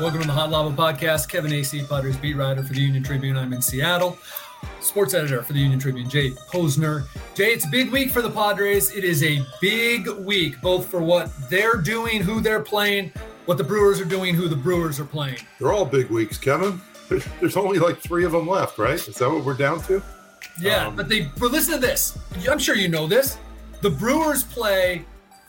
Welcome 0.00 0.22
to 0.22 0.26
the 0.26 0.32
Hot 0.32 0.50
Lava 0.50 0.74
Podcast. 0.74 1.28
Kevin 1.28 1.52
Acee, 1.52 1.88
Padres 1.88 2.16
beat 2.16 2.34
writer 2.34 2.64
for 2.64 2.72
the 2.72 2.80
Union 2.80 3.04
Tribune. 3.04 3.36
I'm 3.36 3.52
in 3.52 3.62
Seattle. 3.62 4.18
Sports 4.80 5.14
editor 5.14 5.40
for 5.40 5.52
the 5.52 5.60
Union 5.60 5.78
Tribune, 5.78 6.10
Jay 6.10 6.30
Posner. 6.30 7.04
Jay, 7.36 7.52
it's 7.52 7.64
a 7.64 7.68
big 7.68 7.92
week 7.92 8.10
for 8.10 8.20
the 8.20 8.28
Padres. 8.28 8.92
It 8.92 9.04
is 9.04 9.22
a 9.22 9.40
big 9.60 10.08
week, 10.08 10.60
both 10.60 10.86
for 10.86 11.00
what 11.00 11.30
they're 11.48 11.76
doing, 11.76 12.22
who 12.22 12.40
they're 12.40 12.58
playing, 12.58 13.12
what 13.44 13.56
the 13.56 13.62
Brewers 13.62 14.00
are 14.00 14.04
doing, 14.04 14.34
who 14.34 14.48
the 14.48 14.56
Brewers 14.56 14.98
are 14.98 15.04
playing. 15.04 15.38
They're 15.60 15.72
all 15.72 15.84
big 15.84 16.10
weeks, 16.10 16.38
Kevin. 16.38 16.80
There's 17.38 17.56
only 17.56 17.78
like 17.78 17.98
three 17.98 18.24
of 18.24 18.32
them 18.32 18.48
left, 18.48 18.78
right? 18.78 18.94
Is 18.94 19.14
that 19.14 19.30
what 19.30 19.44
we're 19.44 19.54
down 19.54 19.80
to? 19.82 20.02
Yeah, 20.60 20.88
um, 20.88 20.96
but 20.96 21.08
they. 21.08 21.28
But 21.38 21.52
listen 21.52 21.74
to 21.74 21.80
this. 21.80 22.18
I'm 22.50 22.58
sure 22.58 22.74
you 22.74 22.88
know 22.88 23.06
this. 23.06 23.38
The 23.80 23.90
Brewers 23.90 24.42
play 24.42 25.04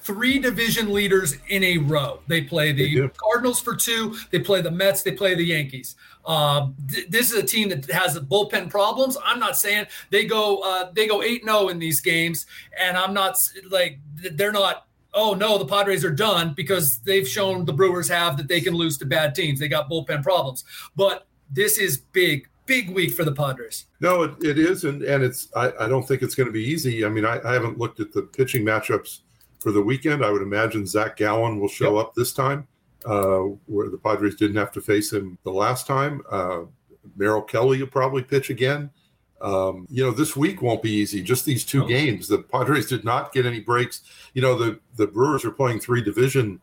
three 0.06 0.38
division 0.38 0.94
leaders 0.94 1.36
in 1.50 1.64
a 1.64 1.80
row. 1.80 2.20
They 2.28 2.42
play 2.42 2.72
the 2.72 3.02
they 3.02 3.10
Cardinals 3.10 3.60
for 3.60 3.76
two. 3.76 4.16
They 4.30 4.40
play 4.40 4.62
the 4.62 4.72
Mets. 4.72 5.02
They 5.02 5.12
play 5.12 5.34
the 5.34 5.44
Yankees. 5.44 5.96
Um, 6.26 6.76
th- 6.90 7.08
this 7.10 7.32
is 7.32 7.38
a 7.40 7.46
team 7.46 7.70
that 7.70 7.90
has 7.90 8.18
bullpen 8.20 8.70
problems. 8.70 9.18
I'm 9.26 9.40
not 9.40 9.58
saying 9.58 9.88
they 10.12 10.26
go 10.26 10.60
uh, 10.60 10.92
they 10.94 11.08
go 11.08 11.24
eight 11.24 11.44
zero 11.44 11.58
oh 11.58 11.68
in 11.70 11.80
these 11.80 12.02
games, 12.02 12.46
and 12.80 12.96
I'm 12.96 13.14
not 13.14 13.38
like 13.70 14.00
they're 14.34 14.52
not. 14.52 14.88
Oh 15.14 15.34
no, 15.34 15.58
the 15.58 15.66
Padres 15.66 16.06
are 16.06 16.12
done 16.12 16.54
because 16.56 17.00
they've 17.00 17.28
shown 17.28 17.66
the 17.66 17.74
Brewers 17.74 18.08
have 18.10 18.38
that 18.38 18.48
they 18.48 18.62
can 18.62 18.74
lose 18.74 18.98
to 19.00 19.06
bad 19.06 19.34
teams. 19.34 19.60
They 19.60 19.68
got 19.68 19.90
bullpen 19.90 20.24
problems, 20.24 20.66
but 20.96 21.26
this 21.50 21.78
is 21.78 21.98
big, 21.98 22.50
big 22.66 22.90
week 22.90 23.14
for 23.14 23.24
the 23.24 23.32
Padres. 23.32 23.86
No, 24.02 24.24
it, 24.24 24.44
it 24.44 24.60
is, 24.60 24.84
and 24.84 25.02
and 25.04 25.24
it's. 25.24 25.48
I, 25.56 25.72
I 25.80 25.88
don't 25.88 26.08
think 26.08 26.22
it's 26.22 26.36
going 26.36 26.48
to 26.48 26.54
be 26.54 26.64
easy. 26.64 27.06
I 27.06 27.10
mean, 27.10 27.26
I, 27.26 27.40
I 27.44 27.54
haven't 27.54 27.78
looked 27.78 28.00
at 28.02 28.12
the 28.12 28.24
pitching 28.24 28.66
matchups 28.66 29.22
for 29.66 29.72
the 29.72 29.82
weekend. 29.82 30.24
I 30.24 30.30
would 30.30 30.44
imagine 30.44 30.86
Zach 30.86 31.18
Gallen 31.18 31.60
will 31.60 31.68
show 31.68 31.98
yep. 31.98 32.06
up 32.06 32.14
this 32.14 32.32
time, 32.34 32.68
uh, 33.04 33.40
where 33.66 33.90
the 33.90 33.98
Padres 33.98 34.36
didn't 34.36 34.58
have 34.58 34.72
to 34.74 34.80
face 34.80 35.12
him 35.12 35.40
the 35.44 35.52
last 35.52 35.88
time. 35.88 36.22
Uh, 36.30 36.66
Merrill 37.18 37.42
Kelly 37.42 37.80
will 37.80 37.88
probably 37.88 38.22
pitch 38.22 38.52
again. 38.52 38.92
Um, 39.42 39.88
you 39.90 40.04
know, 40.04 40.12
this 40.12 40.36
week 40.36 40.62
won't 40.62 40.84
be 40.84 40.92
easy. 40.92 41.24
Just 41.24 41.46
these 41.46 41.66
two 41.66 41.88
games. 41.88 42.28
The 42.28 42.44
Padres 42.44 42.86
did 42.86 43.04
not 43.04 43.34
get 43.34 43.48
any 43.48 43.60
breaks. 43.60 44.04
You 44.36 44.44
know, 44.44 44.56
the 44.56 44.80
the 44.98 45.08
Brewers 45.08 45.44
are 45.44 45.52
playing 45.52 45.80
three 45.80 46.04
division 46.04 46.62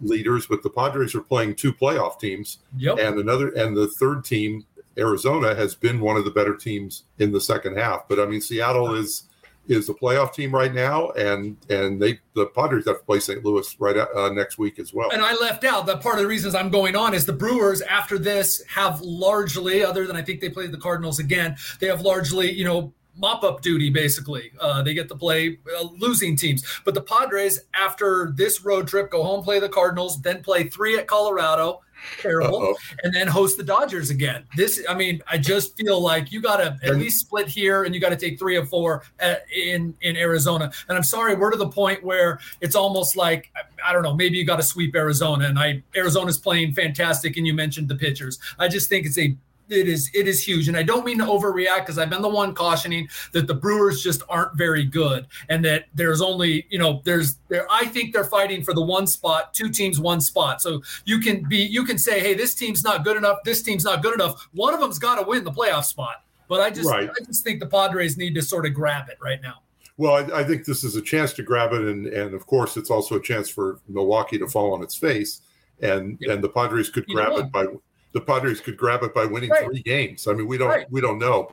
leaders, 0.00 0.46
but 0.46 0.62
the 0.62 0.70
Padres 0.70 1.14
are 1.14 1.20
playing 1.20 1.54
two 1.54 1.74
playoff 1.74 2.18
teams. 2.18 2.60
Yep. 2.78 2.98
And 2.98 3.18
another 3.18 3.48
and 3.48 3.76
the 3.76 3.88
third 3.88 4.24
team, 4.24 4.64
Arizona, 4.96 5.54
has 5.54 5.74
been 5.74 6.00
one 6.00 6.16
of 6.16 6.24
the 6.24 6.30
better 6.30 6.56
teams 6.56 7.04
in 7.18 7.30
the 7.30 7.42
second 7.42 7.76
half. 7.76 8.08
But 8.08 8.18
I 8.18 8.24
mean, 8.24 8.40
Seattle 8.40 8.94
is 8.94 9.24
is 9.68 9.88
a 9.88 9.94
playoff 9.94 10.32
team 10.32 10.54
right 10.54 10.72
now, 10.72 11.10
and 11.10 11.56
and 11.68 12.00
they 12.00 12.18
the 12.34 12.46
Padres 12.46 12.86
have 12.86 12.98
to 12.98 13.04
play 13.04 13.20
St. 13.20 13.44
Louis 13.44 13.76
right 13.78 13.96
uh, 13.96 14.30
next 14.30 14.58
week 14.58 14.78
as 14.78 14.92
well. 14.92 15.10
And 15.10 15.22
I 15.22 15.34
left 15.34 15.64
out 15.64 15.86
that 15.86 16.00
part 16.00 16.16
of 16.16 16.22
the 16.22 16.26
reasons 16.26 16.54
I'm 16.54 16.70
going 16.70 16.96
on 16.96 17.14
is 17.14 17.26
the 17.26 17.32
Brewers 17.32 17.82
after 17.82 18.18
this 18.18 18.62
have 18.66 19.00
largely, 19.00 19.84
other 19.84 20.06
than 20.06 20.16
I 20.16 20.22
think 20.22 20.40
they 20.40 20.48
played 20.48 20.72
the 20.72 20.78
Cardinals 20.78 21.18
again, 21.18 21.56
they 21.80 21.86
have 21.86 22.00
largely 22.00 22.50
you 22.50 22.64
know 22.64 22.92
mop 23.16 23.42
up 23.42 23.60
duty 23.60 23.90
basically. 23.90 24.52
Uh, 24.60 24.82
they 24.82 24.94
get 24.94 25.08
to 25.08 25.16
play 25.16 25.58
uh, 25.78 25.84
losing 25.96 26.36
teams, 26.36 26.64
but 26.84 26.94
the 26.94 27.02
Padres 27.02 27.60
after 27.74 28.32
this 28.34 28.64
road 28.64 28.88
trip 28.88 29.10
go 29.10 29.22
home 29.22 29.42
play 29.42 29.58
the 29.58 29.68
Cardinals, 29.68 30.20
then 30.22 30.42
play 30.42 30.68
three 30.68 30.96
at 30.96 31.06
Colorado 31.06 31.80
terrible, 32.20 32.56
Uh-oh. 32.56 32.74
and 33.02 33.14
then 33.14 33.26
host 33.26 33.56
the 33.56 33.64
Dodgers 33.64 34.10
again. 34.10 34.44
This, 34.56 34.82
I 34.88 34.94
mean, 34.94 35.22
I 35.30 35.38
just 35.38 35.76
feel 35.76 36.00
like 36.00 36.32
you 36.32 36.40
got 36.40 36.56
to 36.58 36.78
at 36.82 36.96
least 36.96 37.20
split 37.20 37.48
here, 37.48 37.84
and 37.84 37.94
you 37.94 38.00
got 38.00 38.10
to 38.10 38.16
take 38.16 38.38
three 38.38 38.56
or 38.56 38.66
four 38.66 39.02
at, 39.18 39.44
in 39.54 39.94
in 40.00 40.16
Arizona. 40.16 40.70
And 40.88 40.96
I'm 40.96 41.04
sorry, 41.04 41.34
we're 41.34 41.50
to 41.50 41.56
the 41.56 41.68
point 41.68 42.02
where 42.02 42.40
it's 42.60 42.74
almost 42.74 43.16
like 43.16 43.50
I 43.84 43.92
don't 43.92 44.02
know, 44.02 44.14
maybe 44.14 44.36
you 44.36 44.44
got 44.44 44.56
to 44.56 44.62
sweep 44.62 44.94
Arizona, 44.94 45.46
and 45.46 45.58
I 45.58 45.82
Arizona's 45.96 46.38
playing 46.38 46.74
fantastic, 46.74 47.36
and 47.36 47.46
you 47.46 47.54
mentioned 47.54 47.88
the 47.88 47.96
pitchers. 47.96 48.38
I 48.58 48.68
just 48.68 48.88
think 48.88 49.06
it's 49.06 49.18
a 49.18 49.36
it 49.70 49.88
is 49.88 50.10
it 50.14 50.26
is 50.26 50.42
huge. 50.42 50.68
And 50.68 50.76
i 50.76 50.82
don't 50.82 51.04
mean 51.04 51.18
to 51.18 51.24
overreact 51.24 51.80
because 51.80 51.98
i've 51.98 52.10
been 52.10 52.22
the 52.22 52.28
one 52.28 52.54
cautioning 52.54 53.08
that 53.32 53.46
the 53.46 53.54
brewers 53.54 54.02
just 54.02 54.22
aren't 54.28 54.56
very 54.56 54.84
good 54.84 55.26
and 55.48 55.64
that 55.64 55.86
there's 55.94 56.20
only 56.20 56.66
you 56.70 56.78
know 56.78 57.00
there's 57.04 57.36
there 57.48 57.66
i 57.70 57.84
think 57.84 58.12
they're 58.12 58.24
fighting 58.24 58.62
for 58.62 58.74
the 58.74 58.82
one 58.82 59.06
spot 59.06 59.54
two 59.54 59.68
teams 59.68 60.00
one 60.00 60.20
spot. 60.20 60.62
So 60.62 60.82
you 61.04 61.18
can 61.20 61.48
be 61.48 61.58
you 61.58 61.84
can 61.84 61.98
say 61.98 62.20
hey 62.20 62.34
this 62.34 62.54
team's 62.54 62.84
not 62.84 63.04
good 63.04 63.16
enough 63.16 63.38
this 63.44 63.62
team's 63.62 63.84
not 63.84 64.02
good 64.02 64.14
enough. 64.14 64.48
One 64.52 64.74
of 64.74 64.80
them's 64.80 64.98
got 64.98 65.16
to 65.16 65.26
win 65.26 65.44
the 65.44 65.52
playoff 65.52 65.84
spot. 65.84 66.24
But 66.48 66.60
i 66.60 66.70
just 66.70 66.88
right. 66.88 67.10
i 67.10 67.24
just 67.24 67.44
think 67.44 67.60
the 67.60 67.66
padres 67.66 68.16
need 68.16 68.34
to 68.34 68.42
sort 68.42 68.66
of 68.66 68.74
grab 68.74 69.08
it 69.08 69.18
right 69.20 69.40
now. 69.42 69.62
Well, 69.98 70.12
I, 70.12 70.40
I, 70.40 70.44
think 70.44 70.64
this 70.64 70.84
is 70.84 70.94
a 70.94 71.02
chance 71.02 71.32
to 71.34 71.42
grab 71.42 71.72
it, 71.72 71.82
and 71.82 72.06
and 72.06 72.32
of 72.32 72.46
course, 72.46 72.76
it's 72.76 72.88
also 72.88 73.16
a 73.16 73.20
chance 73.20 73.48
for 73.48 73.80
Milwaukee 73.88 74.38
to 74.38 74.46
fall 74.46 74.72
on 74.72 74.80
its 74.80 74.94
face, 74.94 75.40
and 75.82 76.16
and 76.22 76.42
the 76.42 76.48
Padres 76.48 76.88
could 76.88 77.04
grab 77.08 77.32
it 77.32 77.50
by 77.50 77.66
the 78.12 78.20
Padres 78.20 78.60
could 78.60 78.76
grab 78.76 79.02
it 79.02 79.14
by 79.14 79.24
winning 79.24 79.50
right. 79.50 79.64
three 79.64 79.82
games. 79.82 80.26
I 80.26 80.32
mean, 80.32 80.46
we 80.46 80.58
don't 80.58 80.68
right. 80.68 80.90
we 80.90 81.00
don't 81.00 81.18
know. 81.18 81.50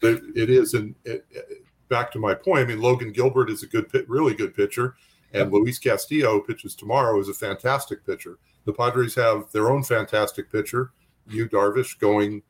It, 0.00 0.22
it 0.36 0.50
is, 0.50 0.74
and 0.74 0.94
it, 1.04 1.26
it, 1.30 1.64
back 1.88 2.12
to 2.12 2.18
my 2.18 2.34
point. 2.34 2.60
I 2.60 2.66
mean, 2.66 2.80
Logan 2.80 3.12
Gilbert 3.12 3.50
is 3.50 3.62
a 3.62 3.66
good, 3.66 3.90
really 4.08 4.34
good 4.34 4.54
pitcher, 4.54 4.94
and 5.32 5.52
Luis 5.52 5.78
Castillo 5.78 6.40
pitches 6.40 6.74
tomorrow 6.74 7.18
is 7.20 7.28
a 7.28 7.34
fantastic 7.34 8.06
pitcher. 8.06 8.38
The 8.64 8.72
Padres 8.72 9.14
have 9.16 9.50
their 9.52 9.70
own 9.70 9.82
fantastic 9.82 10.52
pitcher, 10.52 10.92
Yu 11.28 11.48
Darvish, 11.48 11.98
going 11.98 12.42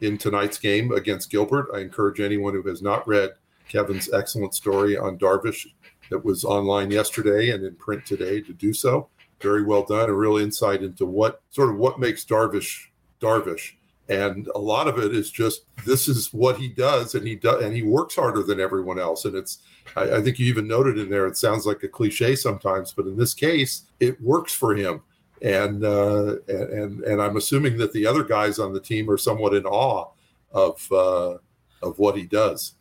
in 0.00 0.18
tonight's 0.18 0.58
game 0.58 0.92
against 0.92 1.30
Gilbert. 1.30 1.68
I 1.74 1.80
encourage 1.80 2.20
anyone 2.20 2.54
who 2.54 2.62
has 2.62 2.82
not 2.82 3.06
read 3.06 3.30
Kevin's 3.68 4.12
excellent 4.12 4.54
story 4.54 4.96
on 4.96 5.18
Darvish 5.18 5.66
that 6.10 6.24
was 6.24 6.44
online 6.44 6.90
yesterday 6.90 7.50
and 7.50 7.64
in 7.64 7.74
print 7.76 8.06
today 8.06 8.40
to 8.40 8.52
do 8.52 8.72
so. 8.72 9.08
Very 9.40 9.64
well 9.64 9.84
done. 9.84 10.08
A 10.08 10.14
real 10.14 10.36
insight 10.36 10.82
into 10.82 11.04
what 11.04 11.42
sort 11.50 11.70
of 11.70 11.76
what 11.76 11.98
makes 11.98 12.24
Darvish 12.24 12.86
Darvish. 13.20 13.72
And 14.08 14.48
a 14.54 14.58
lot 14.58 14.86
of 14.86 14.98
it 14.98 15.14
is 15.14 15.30
just 15.30 15.62
this 15.84 16.06
is 16.06 16.32
what 16.32 16.58
he 16.58 16.68
does, 16.68 17.16
and 17.16 17.26
he 17.26 17.34
does, 17.34 17.64
and 17.64 17.74
he 17.74 17.82
works 17.82 18.14
harder 18.14 18.42
than 18.44 18.60
everyone 18.60 19.00
else. 19.00 19.24
And 19.24 19.34
it's, 19.34 19.58
I, 19.96 20.16
I 20.16 20.22
think 20.22 20.38
you 20.38 20.46
even 20.46 20.68
noted 20.68 20.96
in 20.96 21.10
there, 21.10 21.26
it 21.26 21.36
sounds 21.36 21.66
like 21.66 21.82
a 21.82 21.88
cliche 21.88 22.36
sometimes, 22.36 22.92
but 22.92 23.06
in 23.06 23.16
this 23.16 23.34
case, 23.34 23.82
it 23.98 24.20
works 24.20 24.54
for 24.54 24.76
him. 24.76 25.02
And 25.42 25.84
uh, 25.84 26.36
and 26.48 27.02
and 27.02 27.20
I'm 27.20 27.36
assuming 27.36 27.76
that 27.78 27.92
the 27.92 28.06
other 28.06 28.22
guys 28.22 28.58
on 28.58 28.72
the 28.72 28.80
team 28.80 29.10
are 29.10 29.18
somewhat 29.18 29.54
in 29.54 29.66
awe 29.66 30.08
of 30.52 30.90
uh, 30.90 31.38
of 31.82 31.98
what 31.98 32.16
he 32.16 32.22
does. 32.22 32.74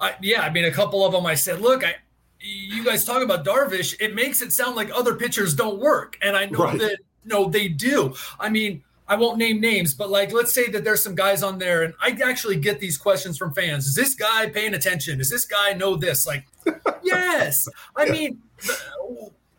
I, 0.00 0.14
yeah, 0.20 0.42
I 0.42 0.50
mean, 0.50 0.64
a 0.64 0.70
couple 0.70 1.06
of 1.06 1.12
them. 1.12 1.24
I 1.24 1.34
said, 1.34 1.60
look, 1.60 1.84
I 1.84 1.94
you 2.42 2.84
guys 2.84 3.04
talk 3.04 3.22
about 3.22 3.44
Darvish, 3.44 3.96
it 4.00 4.14
makes 4.14 4.42
it 4.42 4.52
sound 4.52 4.76
like 4.76 4.90
other 4.92 5.14
pitchers 5.14 5.54
don't 5.54 5.78
work, 5.78 6.18
and 6.22 6.36
I 6.36 6.46
know 6.46 6.58
right. 6.58 6.78
that 6.78 6.98
no, 7.24 7.48
they 7.48 7.68
do. 7.68 8.14
I 8.40 8.48
mean, 8.48 8.82
I 9.12 9.14
won't 9.14 9.36
name 9.36 9.60
names, 9.60 9.92
but 9.92 10.08
like, 10.08 10.32
let's 10.32 10.54
say 10.54 10.70
that 10.70 10.84
there's 10.84 11.02
some 11.02 11.14
guys 11.14 11.42
on 11.42 11.58
there, 11.58 11.82
and 11.82 11.92
I 12.00 12.16
actually 12.24 12.56
get 12.56 12.80
these 12.80 12.96
questions 12.96 13.36
from 13.36 13.52
fans. 13.52 13.86
Is 13.86 13.94
this 13.94 14.14
guy 14.14 14.48
paying 14.48 14.72
attention? 14.72 15.18
Does 15.18 15.28
this 15.28 15.44
guy 15.44 15.74
know 15.74 15.96
this? 15.96 16.26
Like, 16.26 16.46
yes. 17.02 17.68
I 17.94 18.04
yeah. 18.06 18.12
mean, 18.12 18.42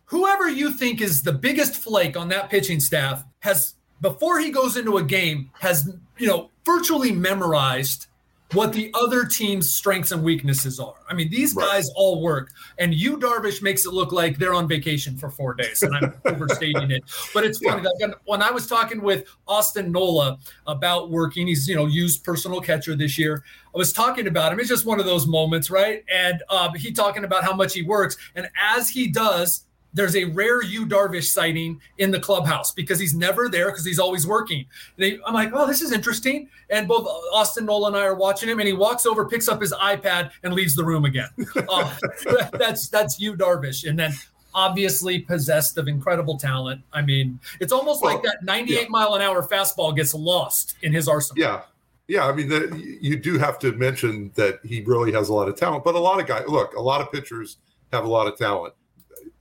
whoever 0.06 0.50
you 0.50 0.72
think 0.72 1.02
is 1.02 1.22
the 1.22 1.34
biggest 1.34 1.76
flake 1.76 2.18
on 2.18 2.30
that 2.30 2.50
pitching 2.50 2.80
staff 2.80 3.24
has, 3.42 3.76
before 4.02 4.40
he 4.40 4.50
goes 4.50 4.76
into 4.76 4.98
a 4.98 5.04
game, 5.04 5.52
has, 5.60 5.88
you 6.18 6.26
know, 6.26 6.50
virtually 6.66 7.12
memorized 7.12 8.08
what 8.54 8.72
the 8.74 8.92
other 8.94 9.26
team's 9.26 9.70
strengths 9.70 10.12
and 10.12 10.24
weaknesses 10.24 10.80
are. 10.80 10.96
I 11.10 11.14
mean, 11.14 11.30
these 11.30 11.56
right. 11.56 11.66
guys 11.66 11.90
all 11.96 12.22
work, 12.22 12.52
and 12.78 12.94
you 12.94 13.18
Darvish 13.18 13.62
makes 13.62 13.86
it 13.86 13.94
look 13.94 14.12
like 14.12 14.38
they're 14.38 14.54
on 14.54 14.68
vacation 14.68 15.18
for 15.18 15.30
four 15.30 15.54
days, 15.54 15.84
and 15.84 15.96
I'm 15.96 16.14
overstating 16.26 16.92
it. 16.92 17.04
But 17.34 17.44
it's 17.44 17.60
funny 17.60 17.84
yeah. 17.84 18.08
that 18.08 18.18
when 18.26 18.42
I 18.42 18.52
was 18.52 18.68
talking 18.68 19.02
with 19.02 19.28
Austin 19.48 19.92
Nola 19.92 20.38
about 20.68 21.10
working, 21.10 21.48
he's 21.48 21.68
you 21.68 21.76
know 21.76 21.86
used 21.86 22.24
personal 22.24 22.62
catcher 22.62 22.96
this 22.96 23.18
year. 23.18 23.44
I 23.74 23.78
was 23.78 23.92
talking 23.92 24.28
about 24.28 24.54
him. 24.54 24.60
It's 24.60 24.70
just 24.70 24.86
one 24.86 25.00
of 25.00 25.06
those 25.06 25.26
moments, 25.26 25.70
right? 25.72 26.04
And 26.12 26.44
um, 26.50 26.76
he 26.76 26.92
talking 26.92 27.24
about 27.24 27.44
how 27.44 27.56
much 27.56 27.74
he 27.74 27.82
works, 27.82 28.18
and 28.36 28.48
as 28.62 28.90
he 28.90 29.08
does, 29.08 29.66
there's 29.94 30.16
a 30.16 30.26
rare 30.26 30.64
Yu 30.64 30.86
Darvish 30.86 31.26
sighting 31.26 31.80
in 32.00 32.12
the 32.12 32.20
clubhouse 32.20 32.72
because 32.72 33.00
he's 33.00 33.14
never 33.14 33.48
there 33.48 33.70
because 33.70 33.86
he's 33.86 34.00
always 34.00 34.26
working. 34.26 34.66
They, 34.98 35.20
I'm 35.26 35.34
like, 35.34 35.52
oh, 35.54 35.68
this 35.68 35.82
is 35.82 35.92
interesting. 35.92 36.50
And 36.70 36.88
both 36.88 37.08
Austin 37.32 37.66
Nola 37.66 37.88
and 37.88 37.98
I 37.98 38.06
are 38.06 38.16
watching 38.16 38.50
him, 38.50 38.60
and 38.60 38.68
he 38.68 38.74
walks 38.74 39.06
over, 39.06 39.26
picks 39.26 39.48
up 39.48 39.62
his 39.62 39.74
iPad, 39.74 40.32
and 40.44 40.54
leaves 40.54 40.76
the 40.76 40.84
room 40.84 41.06
again. 41.06 41.30
uh, 41.70 41.96
that's 42.54 42.90
that's 42.90 43.20
Yu 43.20 43.36
Darvish, 43.36 43.88
and 43.88 43.98
then 43.98 44.14
obviously 44.56 45.20
possessed 45.20 45.78
of 45.78 45.88
incredible 45.88 46.38
talent. 46.38 46.82
I 46.92 47.02
mean, 47.02 47.40
it's 47.60 47.72
almost 47.72 48.02
well, 48.02 48.16
like 48.16 48.24
that 48.24 48.44
98 48.44 48.82
yeah. 48.82 48.88
mile 48.90 49.16
an 49.16 49.22
hour 49.22 49.48
fastball 49.48 49.96
gets 49.96 50.14
lost 50.14 50.76
in 50.82 50.94
his 50.94 51.08
arsenal. 51.08 51.42
Yeah. 51.42 51.62
Yeah, 52.06 52.28
I 52.28 52.34
mean, 52.34 52.50
the, 52.50 52.98
you 53.00 53.16
do 53.16 53.40
have 53.40 53.58
to 53.60 53.72
mention 53.72 54.30
that 54.36 54.60
he 54.66 54.82
really 54.82 55.14
has 55.14 55.30
a 55.30 55.34
lot 55.34 55.48
of 55.48 55.56
talent, 55.56 55.86
but 55.86 55.96
a 55.96 56.00
lot 56.00 56.20
of 56.20 56.28
guys, 56.28 56.44
look, 56.50 56.76
a 56.76 56.82
lot 56.82 57.00
of 57.00 57.10
pitchers 57.14 57.58
have 57.94 58.04
a 58.04 58.10
lot 58.10 58.28
of 58.28 58.38
talent 58.38 58.74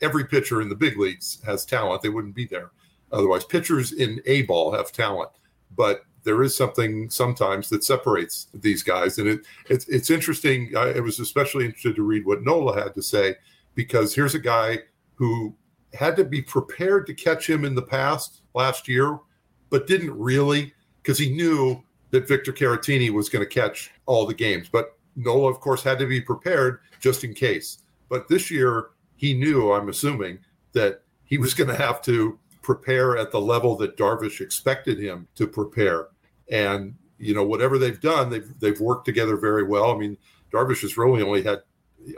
every 0.00 0.25
pitcher 0.25 0.61
in 0.61 0.69
the 0.69 0.75
big 0.75 0.99
leagues 0.99 1.38
has 1.44 1.64
talent. 1.64 2.02
They 2.02 2.08
wouldn't 2.08 2.34
be 2.34 2.46
there 2.46 2.70
otherwise. 3.11 3.44
Pitchers 3.44 3.93
in 3.93 4.20
A 4.26 4.43
ball 4.43 4.73
have 4.73 4.93
talent, 4.93 5.31
but 5.76 6.02
there 6.25 6.43
is 6.43 6.56
something 6.56 7.11
sometimes 7.11 7.69
that 7.70 7.84
separates 7.84 8.46
these 8.55 8.82
guys, 8.82 9.19
and 9.19 9.29
it 9.29 9.40
it's 9.69 9.88
it's 9.88 10.11
interesting. 10.11 10.76
I, 10.76 11.00
was 11.00 11.19
especially 11.19 11.64
interested 11.64 11.96
to 11.96 12.02
read 12.02 12.25
what 12.25 12.43
Nola 12.43 12.81
had 12.81 12.94
to 12.94 13.02
say 13.02 13.34
because 13.75 14.14
here's 14.14 14.34
a 14.34 14.40
guy 14.40 14.79
who 15.14 15.55
had 15.94 16.17
to 16.17 16.25
be 16.25 16.40
prepared 16.40 17.06
to 17.06 17.14
catch 17.14 17.49
him 17.49 17.64
in 17.64 17.75
the 17.75 17.82
past 17.82 18.43
last 18.55 18.88
year 18.88 19.19
but 19.73 19.87
didn't 19.87 20.17
really 20.17 20.75
because 21.02 21.19
he 21.19 21.31
knew 21.31 21.82
that 22.11 22.29
Victor 22.29 22.52
Caratini 22.52 23.11
was 23.11 23.31
going 23.31 23.43
to 23.43 23.49
catch 23.49 23.90
all 24.05 24.26
the 24.26 24.34
games. 24.34 24.69
But 24.70 24.99
Nola, 25.17 25.50
of 25.50 25.61
course, 25.61 25.82
had 25.82 25.99
to 25.99 26.06
be 26.06 26.20
prepared 26.20 26.81
just 27.00 27.25
in 27.25 27.32
case. 27.32 27.79
But 28.11 28.29
this 28.29 28.50
year, 28.50 28.90
he 29.22 29.34
knew, 29.34 29.72
I'm 29.72 29.88
assuming, 29.88 30.40
that 30.72 31.02
he 31.22 31.38
was 31.38 31.54
going 31.54 31.70
to 31.70 31.76
have 31.76 32.02
to 32.02 32.40
prepare 32.60 33.16
at 33.16 33.30
the 33.30 33.40
level 33.40 33.76
that 33.76 33.96
Darvish 33.96 34.40
expected 34.40 34.98
him 34.98 35.28
to 35.36 35.46
prepare. 35.46 36.08
And 36.50 36.96
you 37.19 37.32
know, 37.32 37.44
whatever 37.44 37.78
they've 37.78 38.00
done, 38.00 38.30
they've 38.30 38.52
they've 38.58 38.80
worked 38.80 39.04
together 39.04 39.36
very 39.36 39.62
well. 39.62 39.92
I 39.92 39.96
mean, 39.96 40.19
Darvish 40.52 40.82
has 40.82 40.98
really 40.98 41.22
only 41.22 41.40
had, 41.40 41.62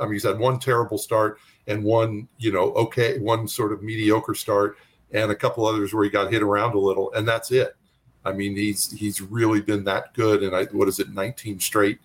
I 0.01 0.05
mean, 0.05 0.15
he's 0.15 0.23
had 0.23 0.39
one 0.39 0.59
terrible 0.59 0.97
start 0.97 1.39
and 1.67 1.85
one, 1.85 2.27
you 2.39 2.51
know, 2.51 2.73
okay, 2.73 3.19
one 3.19 3.47
sort 3.47 3.73
of 3.73 3.83
mediocre 3.83 4.35
start, 4.35 4.79
and 5.11 5.31
a 5.31 5.35
couple 5.35 5.67
others 5.67 5.93
where 5.93 6.05
he 6.05 6.11
got 6.11 6.33
hit 6.33 6.43
around 6.43 6.75
a 6.75 6.79
little, 6.79 7.13
and 7.13 7.29
that's 7.29 7.53
it. 7.53 7.77
I 8.25 8.33
mean, 8.33 8.57
he's 8.57 8.91
he's 8.93 9.21
really 9.21 9.61
been 9.61 9.85
that 9.85 10.15
good, 10.15 10.43
and 10.43 10.57
I 10.57 10.65
what 10.73 10.89
is 10.89 11.01
it, 11.01 11.11
19 11.11 11.61
straight 11.61 11.99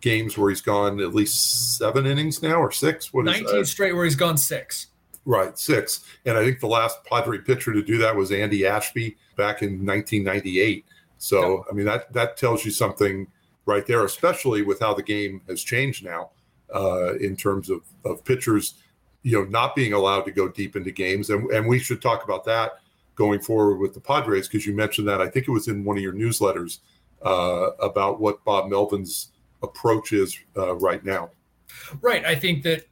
games 0.00 0.38
where 0.38 0.50
he's 0.50 0.60
gone 0.60 1.00
at 1.00 1.14
least 1.14 1.76
seven 1.76 2.06
innings 2.06 2.42
now 2.42 2.56
or 2.56 2.70
six? 2.70 3.12
What 3.12 3.24
19 3.24 3.64
straight 3.64 3.92
where 3.92 4.04
he's 4.04 4.16
gone 4.16 4.36
six. 4.36 4.88
Right, 5.24 5.58
six. 5.58 6.04
And 6.24 6.38
I 6.38 6.44
think 6.44 6.60
the 6.60 6.68
last 6.68 7.04
Padre 7.04 7.38
pitcher 7.38 7.72
to 7.72 7.82
do 7.82 7.98
that 7.98 8.16
was 8.16 8.32
Andy 8.32 8.66
Ashby 8.66 9.16
back 9.36 9.62
in 9.62 9.84
1998. 9.84 10.84
So. 11.18 11.64
I 11.70 11.74
mean 11.74 11.86
that 11.86 12.12
that 12.12 12.36
tells 12.36 12.64
you 12.64 12.70
something 12.70 13.26
right 13.68 13.86
there, 13.86 14.04
especially 14.04 14.62
with 14.62 14.80
how 14.80 14.94
the 14.94 15.02
game 15.02 15.42
has 15.46 15.62
changed 15.62 16.04
now 16.04 16.30
uh, 16.74 17.14
in 17.16 17.36
terms 17.36 17.70
of 17.70 17.82
of 18.04 18.24
pitchers, 18.24 18.74
you 19.22 19.32
know, 19.32 19.44
not 19.44 19.76
being 19.76 19.92
allowed 19.92 20.22
to 20.22 20.32
go 20.32 20.48
deep 20.48 20.74
into 20.74 20.90
games, 20.90 21.30
and 21.30 21.48
and 21.50 21.68
we 21.68 21.78
should 21.78 22.02
talk 22.02 22.24
about 22.24 22.44
that 22.46 22.80
going 23.14 23.40
forward 23.40 23.78
with 23.78 23.94
the 23.94 24.00
Padres 24.00 24.48
because 24.48 24.66
you 24.66 24.74
mentioned 24.74 25.06
that 25.08 25.20
I 25.20 25.28
think 25.28 25.48
it 25.48 25.50
was 25.50 25.68
in 25.68 25.84
one 25.84 25.96
of 25.96 26.02
your 26.02 26.12
newsletters 26.12 26.78
uh, 27.22 27.70
about 27.80 28.20
what 28.20 28.44
Bob 28.44 28.70
Melvin's 28.70 29.30
approach 29.62 30.12
is 30.12 30.38
uh, 30.56 30.76
right 30.76 31.04
now. 31.04 31.30
Right, 32.00 32.24
I 32.24 32.34
think 32.34 32.62
that 32.64 32.86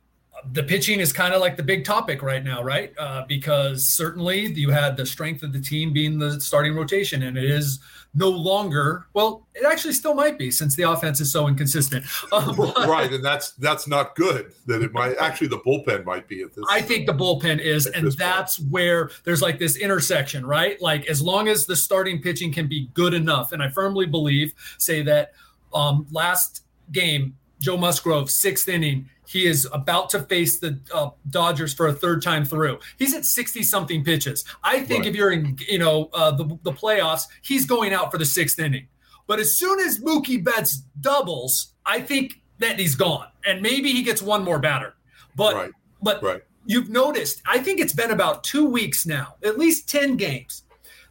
the 0.52 0.62
pitching 0.62 1.00
is 1.00 1.12
kind 1.12 1.34
of 1.34 1.40
like 1.40 1.56
the 1.56 1.62
big 1.62 1.84
topic 1.84 2.22
right 2.22 2.44
now, 2.44 2.62
right? 2.62 2.92
Uh, 2.98 3.24
because 3.26 3.88
certainly 3.88 4.52
you 4.52 4.70
had 4.70 4.96
the 4.96 5.06
strength 5.06 5.42
of 5.42 5.52
the 5.52 5.60
team 5.60 5.92
being 5.92 6.18
the 6.18 6.40
starting 6.40 6.74
rotation, 6.74 7.22
and 7.22 7.36
it 7.36 7.44
is 7.44 7.80
no 8.14 8.28
longer. 8.28 9.06
Well, 9.12 9.46
it 9.54 9.64
actually 9.66 9.94
still 9.94 10.14
might 10.14 10.38
be 10.38 10.50
since 10.50 10.76
the 10.76 10.84
offense 10.84 11.20
is 11.20 11.32
so 11.32 11.48
inconsistent. 11.48 12.04
right, 12.32 13.12
and 13.12 13.24
that's 13.24 13.52
that's 13.52 13.86
not 13.86 14.14
good. 14.14 14.52
That 14.66 14.82
it 14.82 14.92
might 14.92 15.16
actually 15.18 15.48
the 15.48 15.58
bullpen 15.58 16.04
might 16.04 16.28
be 16.28 16.42
at 16.42 16.54
this. 16.54 16.64
I 16.70 16.80
think 16.80 17.06
the 17.06 17.14
bullpen 17.14 17.58
is, 17.58 17.86
and 17.86 18.12
that's 18.12 18.58
point. 18.58 18.70
where 18.70 19.10
there's 19.24 19.42
like 19.42 19.58
this 19.58 19.76
intersection, 19.76 20.46
right? 20.46 20.80
Like 20.80 21.06
as 21.06 21.20
long 21.20 21.48
as 21.48 21.66
the 21.66 21.76
starting 21.76 22.20
pitching 22.20 22.52
can 22.52 22.68
be 22.68 22.88
good 22.94 23.14
enough, 23.14 23.52
and 23.52 23.62
I 23.62 23.68
firmly 23.68 24.06
believe, 24.06 24.54
say 24.78 25.02
that 25.02 25.32
um, 25.76 26.06
last 26.10 26.64
game 26.92 27.36
Joe 27.60 27.76
Musgrove 27.76 28.30
sixth 28.30 28.68
inning 28.68 29.08
he 29.26 29.46
is 29.46 29.68
about 29.72 30.08
to 30.10 30.20
face 30.20 30.60
the 30.60 30.78
uh, 30.94 31.10
Dodgers 31.28 31.74
for 31.74 31.88
a 31.88 31.92
third 31.92 32.22
time 32.22 32.44
through. 32.44 32.78
He's 32.98 33.14
at 33.14 33.24
60 33.24 33.62
something 33.64 34.04
pitches. 34.04 34.44
I 34.62 34.80
think 34.80 35.00
right. 35.00 35.08
if 35.08 35.16
you're 35.16 35.32
in, 35.32 35.58
you 35.68 35.78
know, 35.78 36.08
uh, 36.14 36.30
the, 36.30 36.44
the 36.62 36.72
playoffs, 36.72 37.24
he's 37.42 37.66
going 37.66 37.92
out 37.92 38.10
for 38.10 38.18
the 38.18 38.24
sixth 38.24 38.58
inning. 38.58 38.86
But 39.26 39.40
as 39.40 39.58
soon 39.58 39.80
as 39.80 39.98
Mookie 39.98 40.42
Betts 40.42 40.82
doubles, 41.00 41.72
I 41.84 42.00
think 42.00 42.40
that 42.58 42.78
he's 42.78 42.94
gone. 42.94 43.26
And 43.44 43.60
maybe 43.60 43.92
he 43.92 44.02
gets 44.02 44.22
one 44.22 44.44
more 44.44 44.60
batter. 44.60 44.94
But, 45.34 45.54
right. 45.54 45.70
but 46.00 46.22
right. 46.22 46.42
you've 46.64 46.88
noticed, 46.88 47.42
I 47.46 47.58
think 47.58 47.80
it's 47.80 47.92
been 47.92 48.12
about 48.12 48.44
two 48.44 48.66
weeks 48.66 49.06
now, 49.06 49.34
at 49.44 49.58
least 49.58 49.88
10 49.88 50.16
games, 50.16 50.62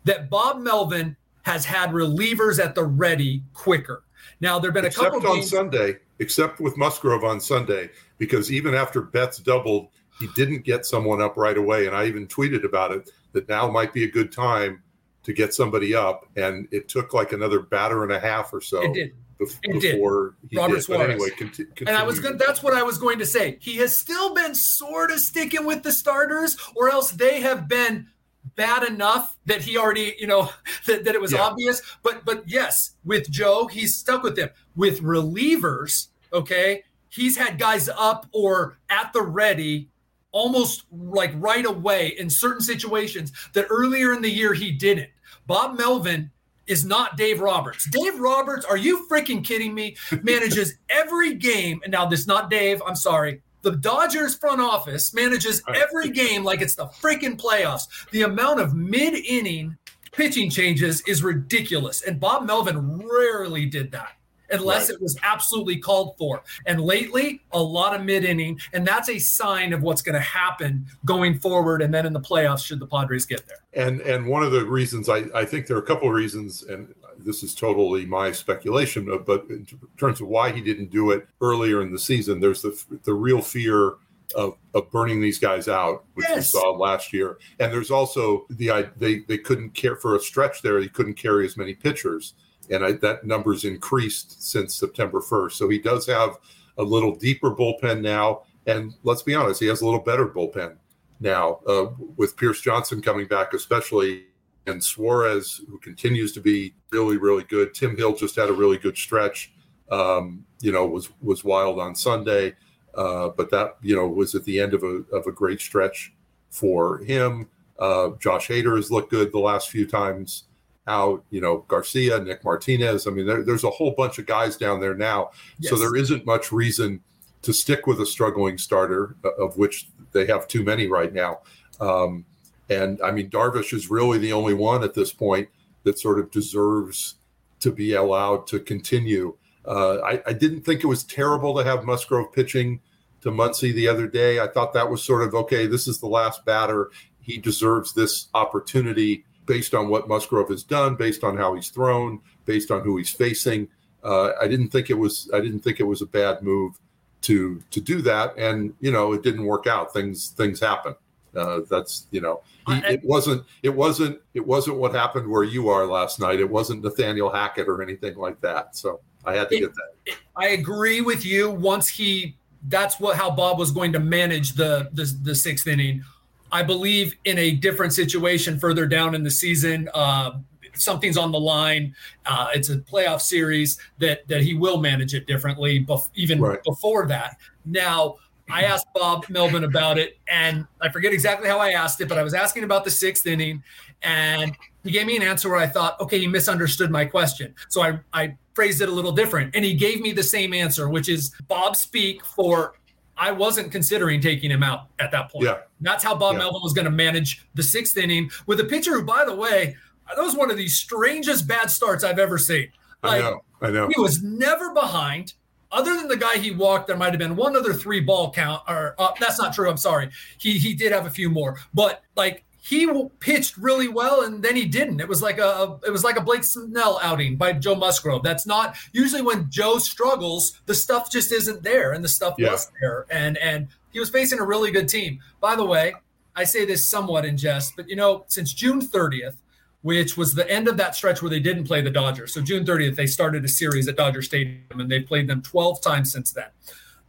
that 0.06 0.30
Bob 0.30 0.62
Melvin 0.62 1.18
has 1.42 1.66
had 1.66 1.92
relievers 1.92 2.64
at 2.64 2.76
the 2.76 2.86
ready 2.86 3.44
quicker. 3.54 4.05
Now, 4.45 4.59
there 4.59 4.69
have 4.69 4.75
been 4.75 4.86
Except 4.86 5.07
a 5.07 5.12
couple 5.12 5.27
on 5.27 5.36
games- 5.38 5.50
Sunday, 5.50 5.97
except 6.19 6.59
with 6.59 6.77
Musgrove 6.77 7.24
on 7.24 7.39
Sunday, 7.39 7.89
because 8.19 8.51
even 8.51 8.75
after 8.75 9.01
Betts 9.01 9.39
doubled, 9.39 9.88
he 10.19 10.27
didn't 10.36 10.63
get 10.63 10.86
someone 10.86 11.19
up 11.19 11.36
right 11.36 11.57
away. 11.57 11.88
And 11.88 11.95
I 11.95 12.06
even 12.06 12.27
tweeted 12.27 12.63
about 12.63 12.92
it 12.92 13.09
that 13.33 13.50
now 13.50 13.69
might 13.71 13.92
be 13.92 14.03
a 14.03 14.12
good 14.12 14.31
time 14.31 14.83
to 15.24 15.33
get 15.33 15.56
somebody 15.56 15.95
up. 15.95 16.27
And 16.36 16.68
it 16.71 16.88
took 16.88 17.12
like 17.12 17.33
another 17.33 17.59
batter 17.59 18.03
and 18.03 18.12
a 18.12 18.19
half 18.19 18.53
or 18.53 18.62
so. 18.62 18.83
It 18.83 18.94
did. 18.94 19.13
it 19.39 19.81
before 19.81 20.36
did. 20.47 20.57
Robert 20.57 20.75
did. 20.75 20.83
Suarez. 20.83 21.07
But 21.07 21.09
anyway, 21.09 21.30
conti- 21.31 21.65
and 21.88 21.97
I 21.97 22.03
was 22.03 22.19
going 22.19 22.38
that's 22.38 22.62
what 22.62 22.75
I 22.75 22.83
was 22.83 23.00
going 23.00 23.18
to 23.18 23.25
say. 23.25 23.57
He 23.59 23.77
has 23.77 23.97
still 23.97 24.36
been 24.36 24.53
sort 24.53 25.09
of 25.09 25.19
sticking 25.19 25.65
with 25.65 25.81
the 25.81 25.92
starters, 25.92 26.56
or 26.75 26.92
else 26.92 27.09
they 27.09 27.42
have 27.42 27.68
been 27.68 28.07
bad 28.56 28.83
enough 28.83 29.38
that 29.45 29.62
he 29.62 29.77
already, 29.77 30.15
you 30.19 30.27
know, 30.27 30.50
that, 30.88 31.06
that 31.06 31.15
it 31.15 31.21
was 31.21 31.33
yeah. 31.33 31.42
obvious. 31.42 31.81
But 32.03 32.25
but 32.25 32.44
yes, 32.47 32.95
with 33.03 33.30
Joe, 33.30 33.68
he's 33.68 33.97
stuck 33.97 34.24
with 34.24 34.36
them. 34.36 34.50
With 34.75 35.01
relievers, 35.01 36.09
okay, 36.33 36.83
he's 37.09 37.38
had 37.38 37.57
guys 37.57 37.89
up 37.89 38.27
or 38.31 38.77
at 38.89 39.13
the 39.13 39.21
ready 39.21 39.89
almost 40.31 40.83
like 40.92 41.31
right 41.36 41.65
away 41.65 42.09
in 42.19 42.30
certain 42.30 42.59
situations 42.59 43.31
that 43.53 43.65
earlier 43.69 44.12
in 44.12 44.21
the 44.21 44.30
year 44.30 44.53
he 44.53 44.69
didn't. 44.69 45.09
Bob 45.47 45.77
Melvin 45.77 46.30
is 46.68 46.83
not 46.83 47.15
Dave 47.15 47.39
Roberts. 47.39 47.89
Dave 47.89 48.19
Roberts, 48.19 48.65
are 48.65 48.75
you 48.75 49.07
freaking 49.09 49.44
kidding 49.44 49.74
me? 49.74 49.95
Manages 50.24 50.75
every 50.89 51.36
game. 51.36 51.80
And 51.83 51.92
now 51.92 52.06
this 52.06 52.21
is 52.21 52.27
not 52.27 52.50
Dave, 52.50 52.81
I'm 52.86 52.95
sorry. 52.97 53.42
The 53.66 53.72
Dodgers 53.72 54.36
front 54.36 54.62
office 54.62 55.12
manages 55.12 55.64
every 55.68 56.12
game 56.12 56.44
like 56.44 56.62
it's 56.62 56.76
the 56.76 56.86
freaking 56.86 57.36
playoffs. 57.36 57.88
The 58.12 58.22
amount 58.22 58.60
of 58.60 58.76
mid 58.76 59.16
inning 59.16 59.76
pitching 60.12 60.52
changes 60.52 61.02
is 61.08 61.24
ridiculous. 61.24 62.04
And 62.04 62.20
Bob 62.20 62.46
Melvin 62.46 63.00
rarely 63.00 63.66
did 63.66 63.92
that 63.92 64.12
unless 64.52 64.90
right. 64.90 64.96
it 64.96 65.02
was 65.02 65.18
absolutely 65.24 65.78
called 65.78 66.16
for. 66.20 66.44
And 66.68 66.80
lately, 66.80 67.42
a 67.54 67.60
lot 67.60 68.00
of 68.00 68.06
mid 68.06 68.24
inning, 68.24 68.60
and 68.72 68.86
that's 68.86 69.10
a 69.10 69.18
sign 69.18 69.74
of 69.74 69.82
what's 69.82 70.04
going 70.04 70.14
to 70.14 70.20
happen 70.20 70.86
going 71.04 71.40
forward. 71.40 71.82
And 71.82 71.92
then 71.92 72.06
in 72.06 72.14
the 72.14 72.22
playoffs, 72.22 72.64
should 72.64 72.80
the 72.80 72.86
Padres 72.86 73.26
get 73.26 73.48
there. 73.48 73.58
And 73.74 74.00
and 74.02 74.28
one 74.28 74.44
of 74.44 74.52
the 74.52 74.64
reasons 74.64 75.10
I, 75.10 75.24
I 75.34 75.44
think 75.44 75.66
there 75.66 75.76
are 75.76 75.82
a 75.82 75.86
couple 75.88 76.08
of 76.08 76.14
reasons, 76.14 76.62
and 76.62 76.94
this 77.20 77.44
is 77.44 77.56
totally 77.56 78.06
my 78.06 78.32
speculation, 78.32 79.06
but 79.26 79.46
in 79.50 79.68
terms 79.98 80.22
of 80.22 80.28
why 80.28 80.52
he 80.52 80.62
didn't 80.62 80.92
do 80.92 81.12
it 81.12 81.28
earlier 81.42 81.82
in 81.82 81.92
the 81.92 82.00
season, 82.00 82.40
there's 82.40 82.62
the 82.62 83.00
the 83.04 83.14
real 83.14 83.42
fear. 83.42 83.96
Of, 84.36 84.58
of 84.74 84.90
burning 84.90 85.22
these 85.22 85.38
guys 85.38 85.68
out, 85.68 86.04
which 86.16 86.26
yes. 86.28 86.38
we 86.38 86.60
saw 86.60 86.72
last 86.72 87.14
year, 87.14 87.38
and 87.60 87.72
there's 87.72 87.92
also 87.92 88.48
the 88.50 88.90
they 88.98 89.19
they 89.19 89.38
couldn't 89.38 89.76
care 89.76 89.95
for 89.95 90.16
a 90.16 90.19
stretch 90.19 90.64
there. 90.64 90.81
He 90.81 90.90
couldn't 90.90 91.14
carry 91.14 91.45
as 91.45 91.56
many 91.56 91.76
pitchers, 91.76 92.34
and 92.69 92.84
I, 92.84 92.94
that 92.94 93.26
number's 93.26 93.66
increased 93.66 94.42
since 94.44 94.76
September 94.76 95.22
1st. 95.22 95.52
So 95.54 95.69
he 95.69 95.80
does 95.80 96.07
have 96.07 96.38
a 96.78 96.84
little 96.84 97.16
deeper 97.16 97.52
bullpen 97.52 98.02
now, 98.02 98.42
and 98.66 98.94
let's 99.04 99.22
be 99.22 99.36
honest, 99.36 99.62
he 99.62 99.68
has 99.68 99.81
a 99.81 99.86
little 99.86 100.02
better 100.02 100.28
bullpen 100.28 100.76
now 101.19 101.60
uh, 101.68 101.88
with 102.18 102.36
Pierce 102.36 102.62
Johnson 102.62 103.02
coming 103.02 103.28
back, 103.28 103.54
especially, 103.54 104.26
and 104.68 104.84
Suarez, 104.84 105.62
who 105.68 105.78
continues 105.80 106.31
to 106.34 106.42
be 106.42 106.74
really, 106.92 107.18
really 107.18 107.44
good. 107.44 107.74
Tim 107.74 107.95
Hill 107.95 108.16
just 108.16 108.36
had 108.36 108.50
a 108.50 108.54
really 108.54 108.78
good 108.78 108.98
stretch. 108.98 109.54
Um, 109.92 110.45
you 110.62 110.72
know, 110.72 110.88
was 110.88 111.10
was 111.22 111.44
wild 111.44 111.80
on 111.80 111.95
Sunday, 111.95 112.56
uh, 112.95 113.30
but 113.30 113.52
that 113.52 113.78
you 113.81 113.95
know 113.95 114.07
was 114.07 114.34
at 114.36 114.44
the 114.45 114.60
end 114.60 114.74
of 114.74 114.84
a 114.84 115.04
of 115.16 115.28
a 115.28 115.31
great 115.31 115.62
stretch 115.62 116.14
for 116.50 117.00
him. 117.00 117.48
Uh, 117.78 118.12
Josh 118.19 118.48
Hader 118.48 118.78
has 118.78 118.90
looked 118.90 119.12
good 119.12 119.31
the 119.31 119.40
last 119.40 119.69
few 119.69 119.86
times 119.86 120.45
out, 120.88 121.24
you 121.30 121.42
know, 121.42 121.66
Garcia, 121.68 122.19
Nick 122.19 122.44
Martinez. 122.44 123.07
I 123.07 123.12
mean, 123.12 123.26
there, 123.26 123.44
there's 123.44 123.64
a 123.64 123.69
whole 123.69 123.92
bunch 123.92 124.19
of 124.19 124.26
guys 124.26 124.56
down 124.56 124.80
there 124.80 124.95
now. 124.95 125.31
Yes. 125.60 125.72
So 125.72 125.78
there 125.78 125.95
isn't 125.95 126.26
much 126.26 126.52
reason 126.52 127.02
to 127.42 127.54
stick 127.54 127.88
with 127.88 128.00
a 128.02 128.06
struggling 128.06 128.57
starter, 128.57 129.16
uh, 129.24 129.31
of 129.44 129.57
which 129.57 129.90
they 130.14 130.26
have 130.26 130.48
too 130.48 130.64
many 130.64 130.88
right 130.88 131.14
now. 131.14 131.40
Um, 131.80 132.26
and 132.69 133.00
I 133.02 133.12
mean, 133.12 133.30
Darvish 133.30 133.74
is 133.74 133.90
really 133.90 134.18
the 134.18 134.34
only 134.34 134.54
one 134.54 134.84
at 134.84 134.94
this 134.94 135.14
point 135.14 135.50
that 135.84 136.00
sort 136.00 136.19
of 136.19 136.31
deserves 136.31 137.16
to 137.60 137.72
be 137.72 137.94
allowed 137.94 138.48
to 138.48 138.60
continue. 138.60 139.36
Uh, 139.66 139.98
I, 140.00 140.22
I, 140.28 140.34
didn't 140.34 140.62
think 140.62 140.84
it 140.84 140.88
was 140.88 141.04
terrible 141.04 141.56
to 141.56 141.64
have 141.64 141.86
Musgrove 141.86 142.31
pitching 142.31 142.80
to 143.22 143.31
Muncy 143.31 143.74
the 143.74 143.88
other 143.88 144.07
day. 144.07 144.40
I 144.40 144.48
thought 144.48 144.74
that 144.74 144.90
was 144.90 145.02
sort 145.02 145.24
of 145.24 145.34
okay. 145.34 145.66
This 145.66 145.88
is 145.88 146.00
the 146.00 146.07
last 146.07 146.45
batter. 146.45 146.92
He 147.22 147.38
deserves 147.38 147.94
this 147.94 148.28
opportunity 148.36 149.26
based 149.48 149.74
on 149.74 149.90
what 149.90 150.07
Musgrove 150.07 150.50
has 150.50 150.64
done, 150.64 150.95
based 150.95 151.24
on 151.24 151.38
how 151.38 151.56
he's 151.56 151.69
thrown, 151.69 152.19
based 152.45 152.69
on 152.69 152.81
who 152.81 152.98
he's 152.98 153.10
facing. 153.10 153.68
Uh, 154.04 154.34
I 154.40 154.48
didn't 154.48 154.69
think 154.69 154.92
it 154.92 154.98
was 154.98 155.30
I 155.34 155.40
didn't 155.40 155.62
think 155.62 155.80
it 155.80 155.86
was 155.86 156.04
a 156.04 156.06
bad 156.06 156.44
move 156.44 156.80
to 157.22 157.62
to 157.72 157.81
do 157.81 158.02
that, 158.04 158.38
and 158.38 158.76
you 158.80 158.92
know 158.92 159.14
it 159.14 159.24
didn't 159.24 159.45
work 159.45 159.66
out. 159.66 159.92
Things 159.94 160.30
things 160.30 160.60
happen. 160.60 160.95
Uh, 161.35 161.61
that's 161.69 162.07
you 162.11 162.21
know 162.21 162.42
he, 162.68 162.73
it 162.85 163.04
wasn't 163.04 163.44
it 163.63 163.69
wasn't 163.69 164.19
it 164.33 164.45
wasn't 164.45 164.77
what 164.77 164.94
happened 164.94 165.30
where 165.30 165.44
you 165.44 165.69
are 165.69 165.85
last 165.85 166.19
night. 166.19 166.39
It 166.39 166.49
wasn't 166.49 166.83
Nathaniel 166.83 167.30
Hackett 167.30 167.68
or 167.68 167.81
anything 167.81 168.15
like 168.15 168.39
that. 168.42 168.75
So 168.75 169.01
I 169.25 169.35
had 169.35 169.49
to 169.49 169.56
it, 169.56 169.59
get 169.61 169.71
that. 169.73 170.18
I 170.35 170.49
agree 170.49 171.01
with 171.01 171.25
you. 171.25 171.51
Once 171.51 171.87
he 171.87 172.37
that's 172.68 172.99
what 172.99 173.18
how 173.18 173.30
Bob 173.30 173.59
was 173.59 173.71
going 173.71 173.94
to 173.94 173.99
manage 173.99 174.54
the 174.54 174.89
the, 174.94 175.06
the 175.23 175.35
sixth 175.35 175.68
inning 175.68 176.04
I 176.51 176.63
believe 176.63 177.18
in 177.25 177.37
a 177.37 177.51
different 177.51 177.94
situation 177.94 178.59
further 178.59 178.85
down 178.85 179.13
in 179.15 179.23
the 179.23 179.31
season. 179.31 179.89
Uh, 179.94 180.39
something's 180.73 181.18
on 181.18 181.31
the 181.31 181.39
line, 181.39 181.95
uh, 182.25 182.47
it's 182.54 182.69
a 182.69 182.77
playoff 182.77 183.21
series 183.21 183.77
that 183.97 184.27
that 184.27 184.42
he 184.42 184.54
will 184.54 184.77
manage 184.77 185.13
it 185.13 185.27
differently. 185.27 185.83
Bef- 185.85 186.09
even 186.15 186.39
right. 186.39 186.63
before 186.63 187.07
that, 187.07 187.37
now. 187.65 188.15
I 188.49 188.64
asked 188.64 188.87
Bob 188.94 189.28
Melvin 189.30 189.64
about 189.64 189.97
it, 189.97 190.18
and 190.28 190.68
I 190.81 190.90
forget 190.90 191.14
exactly 191.14 191.47
how 191.47 191.59
I 191.59 191.71
asked 191.71 191.99
it, 192.02 192.07
but 192.07 192.18
I 192.18 192.23
was 192.23 192.33
asking 192.33 192.64
about 192.64 192.83
the 192.83 192.92
sixth 192.92 193.25
inning, 193.25 193.64
and 194.04 194.56
he 194.83 194.92
gave 194.92 195.07
me 195.07 195.18
an 195.18 195.23
answer 195.23 195.49
where 195.49 195.57
I 195.57 195.68
thought, 195.68 195.99
okay, 195.99 196.19
he 196.19 196.28
misunderstood 196.28 196.92
my 196.92 197.06
question. 197.06 197.56
So 197.69 197.81
I, 197.81 197.99
I 198.14 198.37
phrased 198.54 198.81
it 198.81 198.90
a 198.90 198.92
little 198.92 199.11
different, 199.11 199.56
and 199.56 199.66
he 199.66 199.73
gave 199.73 200.02
me 200.02 200.11
the 200.11 200.23
same 200.23 200.54
answer, 200.54 200.90
which 200.90 201.09
is 201.09 201.33
Bob 201.47 201.75
speak 201.75 202.23
for 202.23 202.75
I 203.18 203.31
wasn't 203.31 203.71
considering 203.71 204.21
taking 204.21 204.52
him 204.52 204.61
out 204.61 204.87
at 204.99 205.11
that 205.11 205.31
point. 205.31 205.45
Yeah. 205.45 205.59
That's 205.81 206.04
how 206.04 206.16
Bob 206.16 206.33
yeah. 206.33 206.40
Melvin 206.40 206.61
was 206.61 206.73
going 206.73 206.85
to 206.85 206.92
manage 206.92 207.47
the 207.54 207.64
sixth 207.64 207.97
inning 207.97 208.30
with 208.45 208.59
a 208.59 208.66
pitcher 208.66 208.94
who, 208.94 209.04
by 209.04 209.23
the 209.25 209.35
way, 209.35 209.78
that 210.14 210.21
was 210.21 210.35
one 210.35 210.52
of 210.52 210.57
the 210.57 210.68
strangest 210.68 211.47
bad 211.47 211.71
starts 211.71 212.04
I've 212.04 212.19
ever 212.19 212.37
seen. 212.37 212.69
Like, 213.04 213.23
I 213.23 213.30
know. 213.30 213.42
I 213.61 213.69
know. 213.71 213.90
He 213.94 213.99
was 213.99 214.21
never 214.21 214.73
behind. 214.73 215.33
Other 215.72 215.95
than 215.95 216.07
the 216.07 216.18
guy 216.18 216.38
he 216.38 216.52
walked, 216.52 216.88
there 216.88 216.98
might 216.98 217.10
have 217.10 217.19
been 217.19 217.36
one 217.36 217.56
other 217.56 217.74
three 217.74 218.00
ball 218.00 218.31
count. 218.31 218.64
Or 218.68 218.95
uh, 218.98 219.12
that's 219.19 219.40
not 219.40 219.54
true. 219.54 219.69
I'm 219.69 219.78
sorry. 219.78 220.10
He 220.38 220.57
he 220.57 220.74
did 220.74 220.92
have 220.92 221.06
a 221.06 221.10
few 221.10 221.30
more, 221.30 221.57
but 221.74 222.04
like 222.16 222.45
he 222.66 222.92
pitched 223.19 223.57
really 223.57 223.88
well 223.88 224.24
and 224.24 224.44
then 224.44 224.56
he 224.56 224.66
didn't. 224.66 225.00
It 225.00 225.07
was 225.07 225.22
like 225.22 225.38
a 225.38 225.78
it 225.86 225.92
was 225.92 226.04
like 226.04 226.18
a 226.18 226.22
Blake 226.22 226.44
Snell 226.44 227.00
outing 227.04 227.36
by 227.36 227.54
Joe 227.54 227.76
Musgrove. 227.76 228.24
That's 228.24 228.48
not 228.48 228.76
usually 228.92 229.22
when 229.22 229.52
Joe 229.52 229.78
struggles, 229.78 230.60
the 230.66 230.74
stuff 230.74 231.12
just 231.12 231.31
isn't 231.31 231.62
there, 231.62 231.94
and 231.94 232.04
the 232.04 232.10
stuff 232.10 232.34
yeah. 232.40 232.52
was 232.52 232.72
there. 232.81 233.06
And 233.12 233.38
and 233.38 233.68
he 233.92 234.00
was 234.00 234.10
facing 234.10 234.40
a 234.40 234.45
really 234.45 234.72
good 234.72 234.90
team. 234.90 235.19
By 235.40 235.56
the 235.56 235.64
way, 235.64 235.94
I 236.36 236.44
say 236.44 236.66
this 236.66 236.88
somewhat 236.88 237.24
in 237.24 237.38
jest, 237.38 237.74
but 237.76 237.88
you 237.88 237.95
know, 237.95 238.26
since 238.28 238.52
June 238.52 238.81
30th, 238.81 239.36
which 239.85 240.18
was 240.18 240.33
the 240.33 240.49
end 240.49 240.68
of 240.68 240.77
that 240.77 240.95
stretch 240.95 241.21
where 241.21 241.30
they 241.30 241.39
didn't 241.39 241.63
play 241.63 241.80
the 241.80 241.92
Dodgers. 241.92 242.33
So 242.33 242.42
June 242.42 242.65
30th, 242.65 242.95
they 242.95 243.06
started 243.06 243.45
a 243.45 243.47
series 243.47 243.87
at 243.87 243.95
Dodger 243.95 244.23
Stadium, 244.23 244.80
and 244.80 244.89
they 244.89 244.99
played 244.99 245.27
them 245.27 245.44
12 245.44 245.80
times 245.80 246.11
since 246.11 246.31
then. 246.31 246.47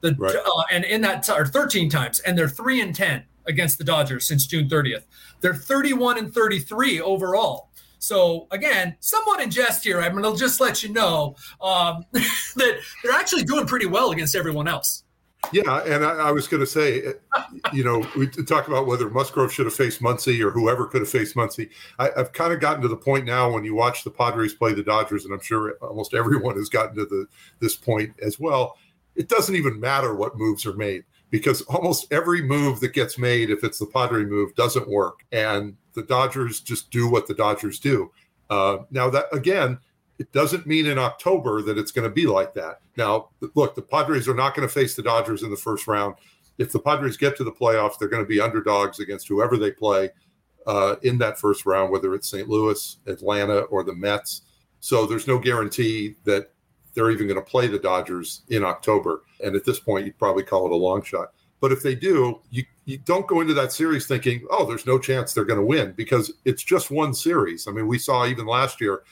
The 0.03 0.15
right. 0.19 0.37
uh, 0.37 0.63
and 0.71 0.85
in 0.85 1.01
that 1.01 1.23
t- 1.23 1.33
or 1.33 1.47
13 1.47 1.89
times, 1.89 2.21
and 2.21 2.37
they're 2.37 2.51
three 2.51 2.83
and 2.83 2.95
10 2.95 3.25
against 3.47 3.79
the 3.79 3.85
Dodgers 3.85 4.29
since 4.29 4.47
June 4.47 4.69
30th. 4.69 5.05
They're 5.41 5.55
31 5.55 6.19
and 6.19 6.35
33 6.35 7.01
overall. 7.01 7.71
So 7.99 8.47
again, 8.51 8.95
somewhat 9.01 9.41
in 9.41 9.51
jest 9.51 9.83
here. 9.83 10.03
I'm 10.03 10.13
going 10.13 10.31
to 10.31 10.39
just 10.39 10.61
let 10.61 10.83
you 10.83 10.93
know 10.93 11.35
um, 11.63 12.05
that 12.13 12.79
they're 13.03 13.13
actually 13.13 13.45
doing 13.45 13.67
pretty 13.67 13.87
well 13.87 14.11
against 14.11 14.37
everyone 14.37 14.69
else. 14.69 15.03
Yeah, 15.53 15.79
and 15.85 16.05
I, 16.05 16.29
I 16.29 16.31
was 16.33 16.49
going 16.49 16.61
to 16.61 16.67
say, 16.67 17.15
you 17.73 17.85
know, 17.85 18.07
we 18.17 18.27
talk 18.29 18.69
about 18.69 18.87
whether 18.87 19.09
Musgrove 19.11 19.53
should 19.53 19.67
have 19.67 19.75
faced 19.75 20.01
Muncy 20.01 20.45
or 20.45 20.51
whoever 20.51 20.87
could 20.87 21.03
have 21.03 21.11
faced 21.11 21.35
Muncy. 21.35 21.71
I, 21.99 22.11
have 22.17 22.33
kind 22.33 22.53
of 22.53 22.61
gotten 22.61 22.83
to 22.83 22.89
the 22.89 22.97
point 22.97 23.25
now 23.25 23.51
when 23.51 23.65
you 23.65 23.75
watch 23.75 24.05
the 24.05 24.11
Padres 24.11 24.55
play 24.55 24.75
the 24.75 24.83
Dodgers, 24.83 25.25
and 25.25 25.33
I'm 25.33 25.41
sure 25.41 25.77
almost 25.83 26.15
everyone 26.15 26.57
has 26.57 26.69
gotten 26.69 26.97
to 26.97 27.07
the 27.07 27.27
this 27.61 27.77
point 27.77 28.15
as 28.23 28.39
well. 28.39 28.77
It 29.15 29.29
doesn't 29.29 29.55
even 29.55 29.81
matter 29.81 30.15
what 30.15 30.37
moves 30.37 30.67
are 30.67 30.75
made 30.75 31.05
because 31.31 31.63
almost 31.63 32.13
every 32.13 32.43
move 32.43 32.81
that 32.81 32.93
gets 32.93 33.19
made, 33.19 33.51
if 33.51 33.65
it's 33.65 33.79
the 33.79 33.87
Padre 33.87 34.25
move, 34.25 34.55
doesn't 34.55 34.89
work. 34.89 35.25
And 35.33 35.77
the 35.95 36.03
Dodgers 36.03 36.61
just 36.61 36.91
do 36.91 37.09
what 37.11 37.27
the 37.27 37.35
Dodgers 37.35 37.79
do. 37.79 38.11
Uh, 38.49 38.79
now, 38.91 39.11
that 39.11 39.27
again, 39.33 39.79
it 40.19 40.33
doesn't 40.33 40.67
mean 40.67 40.87
in 40.87 40.99
October 40.99 41.63
that 41.63 41.79
it's 41.79 41.93
going 41.93 42.09
to 42.09 42.15
be 42.15 42.27
like 42.27 42.55
that. 42.55 42.81
Now, 42.97 43.29
look, 43.55 43.75
the 43.75 43.83
Padres 43.83 44.29
are 44.29 44.35
not 44.35 44.55
going 44.55 44.67
to 44.67 44.73
face 44.73 44.95
the 44.95 45.03
Dodgers 45.03 45.43
in 45.43 45.51
the 45.51 45.57
first 45.57 45.87
round. 45.87 46.15
If 46.59 46.73
the 46.73 46.79
Padres 46.79 47.17
get 47.17 47.37
to 47.37 47.45
the 47.45 47.53
playoffs, 47.53 47.99
they're 47.99 48.09
going 48.09 48.23
to 48.23 48.29
be 48.29 48.41
underdogs 48.41 48.99
against 48.99 49.29
whoever 49.29 49.59
they 49.59 49.71
play 49.71 50.11
uh, 50.67 50.97
in 51.03 51.19
that 51.19 51.39
first 51.39 51.67
round, 51.67 51.93
whether 51.93 52.15
it's 52.15 52.31
St. 52.31 52.49
Louis, 52.49 52.97
Atlanta, 53.07 53.61
or 53.63 53.85
the 53.85 53.95
Mets. 53.95 54.43
So 54.81 55.07
there's 55.07 55.27
no 55.27 55.39
guarantee 55.39 56.17
that 56.25 56.53
they're 56.95 57.11
even 57.11 57.29
going 57.29 57.43
to 57.43 57.51
play 57.51 57.67
the 57.67 57.79
Dodgers 57.79 58.43
in 58.49 58.65
October. 58.65 59.23
And 59.45 59.55
at 59.55 59.65
this 59.65 59.79
point, 59.79 60.07
you'd 60.07 60.19
probably 60.19 60.43
call 60.43 60.67
it 60.67 60.73
a 60.73 60.77
long 60.77 61.03
shot. 61.03 61.33
But 61.61 61.73
if 61.73 61.83
they 61.83 61.95
do, 61.95 62.41
you, 62.51 62.65
you 62.85 62.99
don't 62.99 63.27
go 63.27 63.41
into 63.41 63.55
that 63.55 63.73
series 63.73 64.07
thinking, 64.07 64.47
oh, 64.51 64.67
there's 64.67 64.87
no 64.87 64.99
chance 64.99 65.33
they're 65.33 65.45
going 65.45 65.61
to 65.61 65.65
win 65.65 65.93
because 65.93 66.33
it's 66.45 66.63
just 66.63 66.91
one 66.91 67.15
series. 67.15 67.67
I 67.67 67.73
mean, 67.73 67.87
we 67.87 67.99
saw 67.99 68.27
even 68.27 68.47
last 68.47 68.81
year 68.81 69.03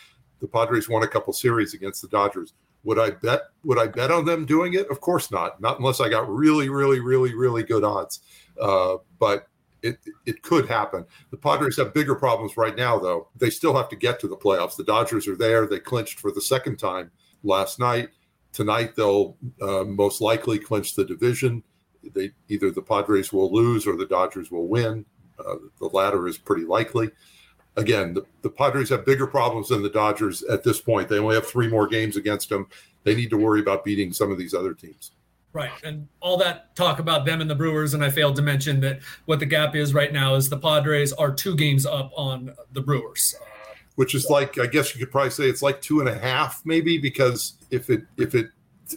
the 0.40 0.48
Padres 0.48 0.88
won 0.88 1.02
a 1.02 1.08
couple 1.08 1.32
series 1.32 1.74
against 1.74 2.02
the 2.02 2.08
Dodgers. 2.08 2.54
Would 2.84 2.98
I 2.98 3.10
bet 3.10 3.42
would 3.64 3.78
I 3.78 3.86
bet 3.86 4.10
on 4.10 4.24
them 4.24 4.44
doing 4.44 4.74
it? 4.74 4.90
Of 4.90 5.00
course 5.00 5.30
not. 5.30 5.60
Not 5.60 5.78
unless 5.78 6.00
I 6.00 6.08
got 6.08 6.28
really, 6.28 6.68
really, 6.68 7.00
really, 7.00 7.34
really 7.34 7.62
good 7.62 7.82
odds. 7.82 8.20
Uh, 8.60 8.96
but 9.18 9.48
it 9.82 9.98
it 10.26 10.42
could 10.42 10.68
happen. 10.68 11.04
The 11.30 11.36
Padres 11.36 11.76
have 11.76 11.94
bigger 11.94 12.14
problems 12.14 12.56
right 12.56 12.76
now, 12.76 12.98
though. 12.98 13.28
They 13.36 13.50
still 13.50 13.74
have 13.76 13.88
to 13.90 13.96
get 13.96 14.20
to 14.20 14.28
the 14.28 14.36
playoffs. 14.36 14.76
The 14.76 14.84
Dodgers 14.84 15.28
are 15.28 15.36
there. 15.36 15.66
They 15.66 15.78
clinched 15.78 16.20
for 16.20 16.30
the 16.30 16.40
second 16.40 16.76
time 16.76 17.10
last 17.42 17.78
night. 17.78 18.08
Tonight, 18.52 18.94
they'll 18.96 19.36
uh, 19.60 19.84
most 19.84 20.20
likely 20.20 20.58
clinch 20.58 20.94
the 20.94 21.04
division. 21.04 21.62
They 22.14 22.30
either 22.48 22.70
the 22.70 22.82
Padres 22.82 23.32
will 23.32 23.52
lose 23.52 23.86
or 23.86 23.96
the 23.96 24.06
Dodgers 24.06 24.50
will 24.50 24.68
win. 24.68 25.04
Uh, 25.38 25.56
the 25.80 25.86
latter 25.86 26.28
is 26.28 26.38
pretty 26.38 26.64
likely. 26.64 27.10
Again, 27.76 28.14
the, 28.14 28.24
the 28.42 28.50
Padres 28.50 28.88
have 28.90 29.04
bigger 29.04 29.26
problems 29.26 29.68
than 29.68 29.82
the 29.82 29.90
Dodgers 29.90 30.42
at 30.44 30.62
this 30.62 30.80
point. 30.80 31.08
They 31.08 31.18
only 31.18 31.34
have 31.34 31.46
three 31.46 31.68
more 31.68 31.86
games 31.88 32.16
against 32.16 32.48
them. 32.48 32.68
They 33.02 33.14
need 33.14 33.30
to 33.30 33.36
worry 33.36 33.60
about 33.60 33.84
beating 33.84 34.12
some 34.12 34.30
of 34.30 34.38
these 34.38 34.54
other 34.54 34.74
teams. 34.74 35.10
Right. 35.52 35.72
And 35.82 36.08
all 36.20 36.36
that 36.38 36.74
talk 36.76 36.98
about 36.98 37.24
them 37.24 37.40
and 37.40 37.48
the 37.48 37.54
Brewers, 37.54 37.94
and 37.94 38.04
I 38.04 38.10
failed 38.10 38.36
to 38.36 38.42
mention 38.42 38.80
that 38.80 39.00
what 39.26 39.40
the 39.40 39.46
gap 39.46 39.74
is 39.76 39.94
right 39.94 40.12
now 40.12 40.34
is 40.34 40.48
the 40.48 40.58
Padres 40.58 41.12
are 41.12 41.32
two 41.32 41.56
games 41.56 41.86
up 41.86 42.12
on 42.16 42.54
the 42.72 42.80
Brewers 42.80 43.34
which 43.96 44.14
is 44.14 44.28
like 44.28 44.58
I 44.58 44.66
guess 44.66 44.94
you 44.94 44.98
could 45.00 45.12
probably 45.12 45.30
say 45.30 45.44
it's 45.44 45.62
like 45.62 45.80
two 45.80 46.00
and 46.00 46.08
a 46.08 46.18
half, 46.18 46.62
maybe, 46.64 46.98
because 46.98 47.54
if 47.70 47.90
it 47.90 48.02
if 48.16 48.34
it 48.34 48.48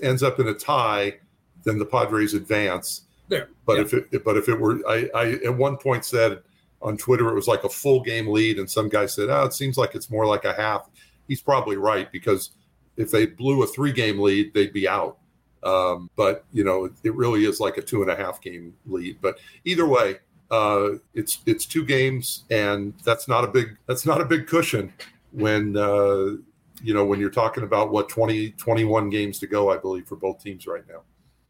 ends 0.01 0.23
up 0.23 0.39
in 0.39 0.47
a 0.47 0.53
tie, 0.53 1.17
then 1.63 1.77
the 1.77 1.85
Padres 1.85 2.33
advance. 2.33 3.01
There. 3.27 3.49
But 3.65 3.77
yeah. 3.77 3.81
if 3.83 3.93
it 3.93 4.23
but 4.23 4.37
if 4.37 4.49
it 4.49 4.59
were 4.59 4.79
I, 4.87 5.09
I 5.13 5.31
at 5.45 5.55
one 5.55 5.77
point 5.77 6.05
said 6.05 6.41
on 6.81 6.97
Twitter 6.97 7.29
it 7.29 7.35
was 7.35 7.47
like 7.47 7.63
a 7.63 7.69
full 7.69 8.01
game 8.01 8.27
lead, 8.27 8.59
and 8.59 8.69
some 8.69 8.89
guy 8.89 9.05
said, 9.05 9.29
Oh, 9.29 9.45
it 9.45 9.53
seems 9.53 9.77
like 9.77 9.95
it's 9.95 10.09
more 10.09 10.25
like 10.25 10.45
a 10.45 10.53
half. 10.53 10.89
He's 11.27 11.41
probably 11.41 11.77
right 11.77 12.11
because 12.11 12.51
if 12.95 13.11
they 13.11 13.25
blew 13.25 13.63
a 13.63 13.67
three 13.67 13.91
game 13.91 14.19
lead, 14.19 14.53
they'd 14.53 14.73
be 14.73 14.87
out. 14.87 15.17
Um, 15.63 16.09
but 16.15 16.45
you 16.53 16.63
know, 16.63 16.85
it, 16.85 16.93
it 17.03 17.15
really 17.15 17.45
is 17.45 17.59
like 17.59 17.77
a 17.77 17.81
two 17.81 18.01
and 18.01 18.11
a 18.11 18.15
half 18.15 18.41
game 18.41 18.73
lead. 18.85 19.17
But 19.21 19.39
either 19.65 19.87
way, 19.87 20.17
uh, 20.51 20.91
it's 21.13 21.39
it's 21.45 21.65
two 21.65 21.85
games, 21.85 22.45
and 22.49 22.93
that's 23.03 23.27
not 23.27 23.43
a 23.43 23.47
big 23.47 23.77
that's 23.87 24.05
not 24.05 24.21
a 24.21 24.25
big 24.25 24.47
cushion 24.47 24.93
when 25.31 25.75
uh, 25.75 26.37
you 26.81 26.93
know 26.93 27.05
when 27.05 27.19
you're 27.19 27.29
talking 27.29 27.63
about 27.63 27.91
what 27.91 28.07
20 28.07 28.51
21 28.51 29.09
games 29.09 29.39
to 29.39 29.47
go, 29.47 29.71
I 29.71 29.77
believe, 29.77 30.07
for 30.07 30.15
both 30.15 30.41
teams 30.41 30.67
right 30.67 30.83
now 30.87 31.01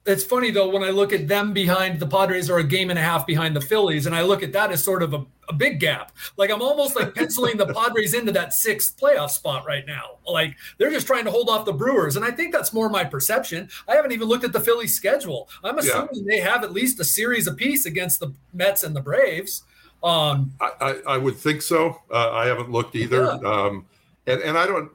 it's 0.08 0.24
funny 0.24 0.50
though 0.52 0.70
when 0.70 0.84
I 0.84 0.90
look 0.90 1.12
at 1.14 1.28
them 1.28 1.54
behind 1.54 2.00
the 2.00 2.08
Padres 2.08 2.50
are 2.50 2.60
a 2.60 2.64
game 2.64 2.90
and 2.90 2.98
a 2.98 3.02
half 3.02 3.28
behind 3.28 3.56
the 3.56 3.62
Phillies, 3.62 4.06
and 4.06 4.16
I 4.16 4.24
look 4.24 4.42
at 4.42 4.54
that 4.54 4.72
as 4.72 4.84
sort 4.84 5.04
of 5.04 5.14
a, 5.14 5.26
a 5.50 5.54
big 5.54 5.80
gap. 5.80 6.14
Like 6.38 6.50
I'm 6.50 6.62
almost 6.62 6.96
like 6.96 7.14
penciling 7.14 7.58
the 7.58 7.68
Padres 7.74 8.14
into 8.14 8.32
that 8.32 8.54
sixth 8.54 8.98
playoff 8.98 9.32
spot 9.32 9.66
right 9.68 9.86
now. 9.86 10.18
Like 10.26 10.56
they're 10.78 10.92
just 10.92 11.06
trying 11.06 11.26
to 11.26 11.32
hold 11.32 11.50
off 11.50 11.66
the 11.66 11.74
Brewers, 11.74 12.16
and 12.16 12.26
I 12.26 12.32
think 12.32 12.54
that's 12.54 12.74
more 12.74 12.90
my 12.90 13.04
perception. 13.04 13.70
I 13.88 13.96
haven't 13.96 14.14
even 14.14 14.28
looked 14.28 14.46
at 14.46 14.54
the 14.54 14.62
Phillies 14.62 14.96
schedule. 14.96 15.50
I'm 15.64 15.78
assuming 15.78 16.10
yeah. 16.14 16.24
they 16.26 16.40
have 16.40 16.64
at 16.64 16.72
least 16.72 17.00
a 17.00 17.04
series 17.04 17.48
apiece 17.48 17.86
against 17.86 18.20
the 18.20 18.34
Mets 18.54 18.84
and 18.84 18.96
the 18.96 19.02
Braves. 19.02 19.64
Um, 20.04 20.54
I, 20.62 20.72
I, 20.80 20.96
I 21.08 21.18
would 21.18 21.36
think 21.36 21.62
so. 21.62 22.02
Uh, 22.10 22.32
I 22.32 22.46
haven't 22.46 22.72
looked 22.72 22.96
either. 22.96 23.24
Yeah. 23.24 23.50
Um, 23.50 23.86
and, 24.28 24.42
and 24.42 24.58
I 24.58 24.68
don't, 24.68 24.92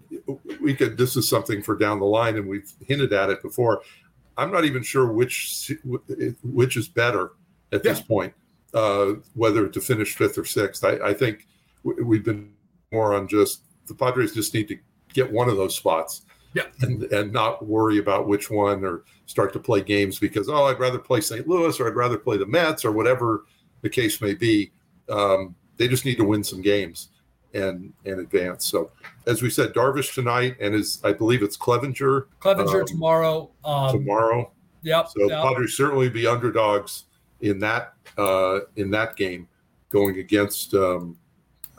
we 0.60 0.74
could, 0.74 0.98
this 0.98 1.16
is 1.16 1.26
something 1.26 1.62
for 1.62 1.74
down 1.74 1.98
the 1.98 2.06
line, 2.06 2.36
and 2.36 2.46
we've 2.46 2.70
hinted 2.86 3.12
at 3.12 3.30
it 3.30 3.42
before 3.42 3.80
I'm 4.36 4.50
not 4.50 4.64
even 4.64 4.82
sure 4.82 5.12
which 5.12 5.72
which 6.42 6.76
is 6.76 6.88
better 6.88 7.32
at 7.72 7.84
yeah. 7.84 7.92
this 7.92 8.00
point, 8.00 8.34
uh, 8.74 9.14
whether 9.34 9.68
to 9.68 9.80
finish 9.80 10.14
fifth 10.14 10.38
or 10.38 10.44
sixth. 10.44 10.84
I, 10.84 10.98
I 10.98 11.14
think 11.14 11.46
we've 11.82 12.24
been 12.24 12.52
more 12.92 13.14
on 13.14 13.28
just 13.28 13.62
the 13.86 13.94
Padres 13.94 14.34
just 14.34 14.54
need 14.54 14.68
to 14.68 14.78
get 15.12 15.30
one 15.30 15.48
of 15.48 15.56
those 15.56 15.76
spots. 15.76 16.22
Yeah. 16.54 16.64
And, 16.82 17.04
and 17.04 17.32
not 17.32 17.66
worry 17.66 17.96
about 17.96 18.28
which 18.28 18.50
one 18.50 18.84
or 18.84 19.04
start 19.24 19.54
to 19.54 19.58
play 19.58 19.80
games 19.80 20.18
because, 20.18 20.50
oh, 20.50 20.64
I'd 20.64 20.78
rather 20.78 20.98
play 20.98 21.22
St. 21.22 21.48
Louis 21.48 21.80
or 21.80 21.88
I'd 21.88 21.96
rather 21.96 22.18
play 22.18 22.36
the 22.36 22.44
Mets 22.44 22.84
or 22.84 22.92
whatever 22.92 23.46
the 23.80 23.88
case 23.88 24.20
may 24.20 24.34
be. 24.34 24.70
Um, 25.08 25.54
they 25.78 25.88
just 25.88 26.04
need 26.04 26.18
to 26.18 26.24
win 26.24 26.44
some 26.44 26.60
games 26.60 27.08
and 27.54 27.92
and 28.04 28.20
advance. 28.20 28.66
So 28.66 28.90
as 29.26 29.42
we 29.42 29.50
said, 29.50 29.72
Darvish 29.72 30.14
tonight, 30.14 30.56
and 30.60 30.74
is 30.74 31.00
I 31.04 31.12
believe 31.12 31.42
it's 31.42 31.56
Clevenger. 31.56 32.28
Clevinger 32.40 32.80
um, 32.80 32.86
tomorrow. 32.86 33.50
Um, 33.64 33.92
tomorrow. 33.92 34.50
Yep. 34.82 35.08
So 35.08 35.28
yep. 35.28 35.42
Padres 35.42 35.76
certainly 35.76 36.08
be 36.08 36.26
underdogs 36.26 37.04
in 37.40 37.58
that 37.60 37.94
uh, 38.18 38.60
in 38.76 38.90
that 38.90 39.16
game, 39.16 39.48
going 39.90 40.18
against. 40.18 40.74
Um, 40.74 41.18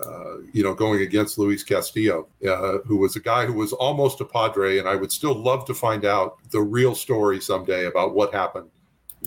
uh, 0.03 0.39
you 0.51 0.63
know, 0.63 0.73
going 0.73 1.01
against 1.01 1.37
Luis 1.37 1.63
Castillo, 1.63 2.27
uh, 2.45 2.79
who 2.79 2.97
was 2.97 3.15
a 3.15 3.19
guy 3.19 3.45
who 3.45 3.53
was 3.53 3.71
almost 3.73 4.19
a 4.19 4.25
Padre, 4.25 4.79
and 4.79 4.89
I 4.89 4.95
would 4.95 5.11
still 5.11 5.35
love 5.35 5.65
to 5.65 5.73
find 5.73 6.03
out 6.03 6.37
the 6.49 6.59
real 6.59 6.95
story 6.95 7.39
someday 7.39 7.85
about 7.85 8.13
what 8.13 8.33
happened 8.33 8.69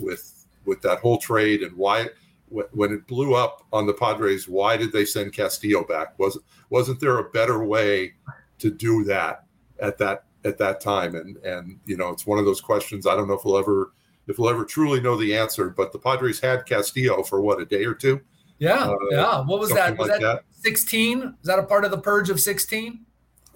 with 0.01 0.45
with 0.67 0.83
that 0.83 0.99
whole 0.99 1.19
trade 1.19 1.63
and 1.63 1.75
why 1.77 2.09
when 2.49 2.93
it 2.93 3.07
blew 3.07 3.35
up 3.35 3.67
on 3.73 3.87
the 3.87 3.93
Padres, 3.93 4.49
why 4.49 4.77
did 4.77 4.93
they 4.93 5.05
send 5.05 5.33
Castillo 5.33 5.85
back? 5.85 6.19
Was 6.19 6.39
wasn't 6.71 7.01
there 7.01 7.19
a 7.19 7.31
better 7.31 7.65
way 7.65 8.15
to 8.59 8.71
do 8.71 9.05
that 9.05 9.45
at 9.81 9.99
that 9.99 10.25
at 10.45 10.59
that 10.59 10.81
time? 10.81 11.15
And 11.15 11.37
and 11.39 11.79
you 11.87 11.97
know, 11.97 12.11
it's 12.11 12.27
one 12.27 12.39
of 12.39 12.45
those 12.45 12.61
questions. 12.61 13.07
I 13.07 13.15
don't 13.15 13.29
know 13.29 13.35
if 13.35 13.45
we'll 13.45 13.59
ever 13.59 13.93
if 14.29 14.39
we'll 14.39 14.51
ever 14.51 14.65
truly 14.65 15.01
know 15.01 15.17
the 15.17 15.37
answer. 15.37 15.71
But 15.71 15.93
the 15.93 15.99
Padres 15.99 16.41
had 16.41 16.67
Castillo 16.67 17.23
for 17.23 17.41
what 17.41 17.61
a 17.61 17.65
day 17.65 17.85
or 17.85 17.95
two. 17.95 18.21
Yeah, 18.59 18.91
uh, 18.91 18.97
yeah. 19.11 19.41
What 19.41 19.61
was 19.61 19.71
that? 19.71 19.99
Was 19.99 20.09
like 20.09 20.21
that 20.21 20.45
sixteen? 20.51 21.35
Is 21.41 21.47
that 21.47 21.59
a 21.59 21.65
part 21.65 21.85
of 21.85 21.91
the 21.91 21.99
purge 21.99 22.31
of 22.31 22.41
sixteen? 22.41 23.05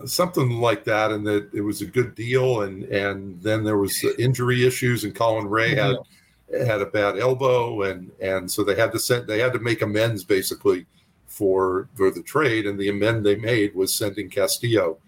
Something 0.05 0.61
like 0.61 0.85
that, 0.85 1.13
and 1.13 1.27
that 1.27 1.51
it 1.53 1.61
was 1.61 1.83
a 1.83 1.87
good 1.87 2.15
deal, 2.15 2.63
and 2.63 2.85
and 2.85 3.41
then 3.43 3.65
there 3.65 3.79
was 3.79 4.03
injury 4.19 4.67
issues, 4.67 5.05
and 5.05 5.15
Colin 5.15 5.47
Rea 5.47 5.75
had 5.75 5.97
had 6.53 6.81
a 6.81 6.87
bad 6.87 7.19
elbow, 7.19 7.83
and 7.83 8.11
and 8.21 8.51
so 8.51 8.65
they 8.65 8.75
had 8.75 8.93
to 8.93 8.99
send 8.99 9.27
they 9.27 9.41
had 9.41 9.53
to 9.53 9.59
make 9.59 9.83
amends 9.83 10.25
basically 10.25 10.87
for 11.27 11.89
for 11.95 12.11
the 12.11 12.23
trade, 12.23 12.67
and 12.67 12.79
the 12.79 12.89
amend 12.89 13.25
they 13.25 13.37
made 13.37 13.75
was 13.75 13.95
sending 13.95 14.29
Castillo 14.29 14.99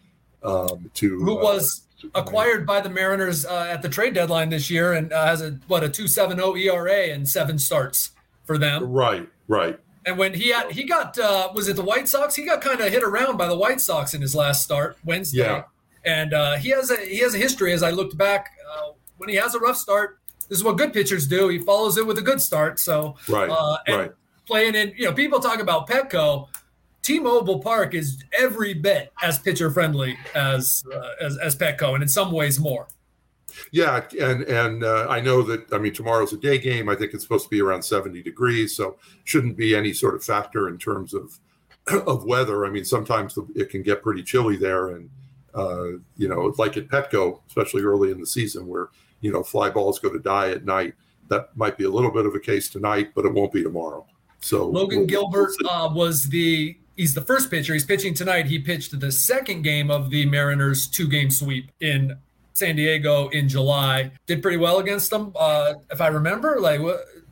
um, 0.43 0.91
to 0.95 1.19
who 1.19 1.39
uh, 1.39 1.43
was 1.43 1.83
acquired 2.15 2.67
by 2.67 2.81
the 2.81 2.91
Mariners 2.91 3.47
uh, 3.47 3.69
at 3.71 3.83
the 3.83 3.89
trade 3.89 4.15
deadline 4.15 4.51
this 4.51 4.71
year 4.71 4.93
and 4.93 5.13
uh, 5.13 5.27
has 5.27 5.41
a 5.41 5.59
what 5.69 5.85
a 5.85 5.89
two 5.89 6.09
seven 6.09 6.37
zero 6.37 6.57
ERA 6.57 7.13
and 7.13 7.29
seven 7.29 7.59
starts 7.59 8.11
for 8.45 8.59
them. 8.59 8.91
Right, 8.91 9.29
right. 9.49 9.79
And 10.05 10.19
when 10.19 10.35
he 10.35 10.49
had, 10.51 10.73
he 10.73 10.85
got 10.85 11.19
uh, 11.19 11.51
was 11.55 11.69
it 11.69 11.77
the 11.77 11.83
White 11.83 12.09
Sox? 12.09 12.35
He 12.35 12.45
got 12.45 12.61
kind 12.61 12.81
of 12.81 12.89
hit 12.89 13.03
around 13.03 13.37
by 13.37 13.47
the 13.47 13.57
White 13.57 13.81
Sox 13.81 14.15
in 14.15 14.21
his 14.21 14.35
last 14.35 14.63
start 14.63 14.97
Wednesday. 15.05 15.39
Yeah. 15.39 15.65
And 16.05 16.35
uh, 16.35 16.57
he 16.57 16.71
has 16.71 16.91
a 16.91 16.97
he 16.97 17.19
has 17.19 17.35
a 17.35 17.39
history. 17.39 17.73
As 17.73 17.83
I 17.83 17.91
looked 17.91 18.17
back, 18.17 18.51
uh, 18.77 18.93
when 19.19 19.29
he 19.29 19.37
has 19.37 19.55
a 19.55 19.61
rough 19.61 19.77
start, 19.77 20.19
this 20.49 20.59
is 20.59 20.65
what 20.65 20.77
good 20.77 20.93
pitchers 20.93 21.27
do. 21.27 21.49
He 21.49 21.59
follows 21.59 21.97
it 21.97 22.07
with 22.07 22.19
a 22.19 22.23
good 22.23 22.41
start. 22.41 22.79
So 22.79 23.17
right, 23.29 23.51
uh, 23.51 23.79
right. 23.89 24.13
Playing 24.47 24.75
in, 24.75 24.93
you 24.97 25.05
know, 25.05 25.13
people 25.13 25.41
talk 25.41 25.61
about 25.61 25.89
Petco. 25.89 26.49
T-Mobile 27.03 27.59
Park 27.61 27.95
is 27.95 28.23
every 28.37 28.75
bit 28.75 29.13
as 29.23 29.39
pitcher 29.39 29.71
friendly 29.71 30.17
as, 30.37 30.85
uh, 30.95 31.11
as 31.21 31.37
as 31.39 31.57
Petco, 31.57 31.95
and 31.95 32.03
in 32.03 32.09
some 32.09 32.31
ways 32.31 32.61
more. 32.61 32.87
Yeah, 33.71 34.03
and 34.21 34.43
and 34.43 34.85
uh, 34.85 35.07
I 35.09 35.21
know 35.21 35.43
that 35.43 35.73
I 35.73 35.79
mean 35.79 35.93
tomorrow's 35.93 36.33
a 36.33 36.37
day 36.37 36.59
game. 36.59 36.89
I 36.89 36.95
think 36.95 37.15
it's 37.15 37.23
supposed 37.23 37.45
to 37.45 37.51
be 37.51 37.61
around 37.61 37.83
70 37.83 38.23
degrees, 38.23 38.77
so 38.77 38.97
shouldn't 39.25 39.57
be 39.57 39.75
any 39.75 39.93
sort 39.93 40.15
of 40.15 40.25
factor 40.25 40.69
in 40.69 40.79
terms 40.79 41.15
of 41.15 41.39
of 42.07 42.25
weather. 42.25 42.65
I 42.65 42.71
mean, 42.71 42.85
sometimes 42.85 43.39
it 43.55 43.71
can 43.71 43.83
get 43.83 44.03
pretty 44.03 44.23
chilly 44.23 44.57
there, 44.57 44.89
and 44.89 45.11
uh, 45.55 45.99
you 46.17 46.29
know, 46.29 46.55
like 46.59 46.77
at 46.77 46.89
Petco, 46.89 47.41
especially 47.47 47.83
early 47.83 48.11
in 48.11 48.21
the 48.21 48.27
season, 48.27 48.67
where 48.67 48.89
you 49.23 49.33
know 49.33 49.43
fly 49.43 49.71
balls 49.71 49.99
go 49.99 50.11
to 50.11 50.19
die 50.19 50.51
at 50.51 50.67
night. 50.67 50.95
That 51.29 51.57
might 51.57 51.79
be 51.79 51.85
a 51.85 51.91
little 51.91 52.11
bit 52.11 52.27
of 52.27 52.35
a 52.35 52.41
case 52.41 52.69
tonight, 52.69 53.13
but 53.15 53.25
it 53.25 53.33
won't 53.33 53.53
be 53.53 53.63
tomorrow. 53.63 54.05
So 54.41 54.67
Logan 54.67 54.99
we'll, 54.99 55.07
Gilbert 55.07 55.53
we'll 55.63 55.71
uh, 55.71 55.95
was 55.95 56.29
the 56.29 56.77
he's 56.97 57.15
the 57.15 57.23
first 57.23 57.51
pitcher. 57.51 57.73
He's 57.73 57.87
pitching 57.87 58.13
tonight. 58.13 58.47
He 58.47 58.59
pitched 58.59 58.99
the 58.99 59.11
second 59.11 59.63
game 59.63 59.91
of 59.91 60.11
the 60.11 60.27
Mariners 60.27 60.89
two 60.89 61.09
game 61.09 61.31
sweep 61.31 61.71
in 61.81 62.19
San 62.53 62.77
Diego 62.77 63.29
in 63.29 63.49
July. 63.49 64.11
Did 64.27 64.43
pretty 64.43 64.59
well 64.59 64.79
against 64.79 65.11
them, 65.11 65.33
uh, 65.39 65.75
if 65.91 66.01
I 66.01 66.09
remember. 66.09 66.61
Like, 66.61 66.81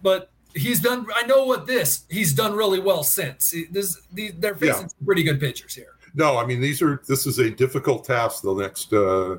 but 0.03 0.31
he's 0.55 0.81
done. 0.81 1.07
I 1.15 1.27
know 1.27 1.45
what 1.45 1.67
this. 1.67 2.05
He's 2.09 2.33
done 2.33 2.55
really 2.55 2.81
well 2.81 3.03
since. 3.03 3.55
This, 3.71 4.01
these, 4.13 4.33
they're 4.39 4.55
facing 4.55 4.83
yeah. 4.83 5.05
pretty 5.05 5.23
good 5.23 5.41
pitchers 5.41 5.75
here. 5.75 5.97
No, 6.15 6.39
I 6.39 6.47
mean 6.47 6.61
these 6.61 6.81
are. 6.81 7.03
This 7.07 7.27
is 7.27 7.39
a 7.39 7.51
difficult 7.51 8.05
task. 8.05 8.43
The 8.43 8.55
next. 8.55 8.93
Uh, 8.93 9.39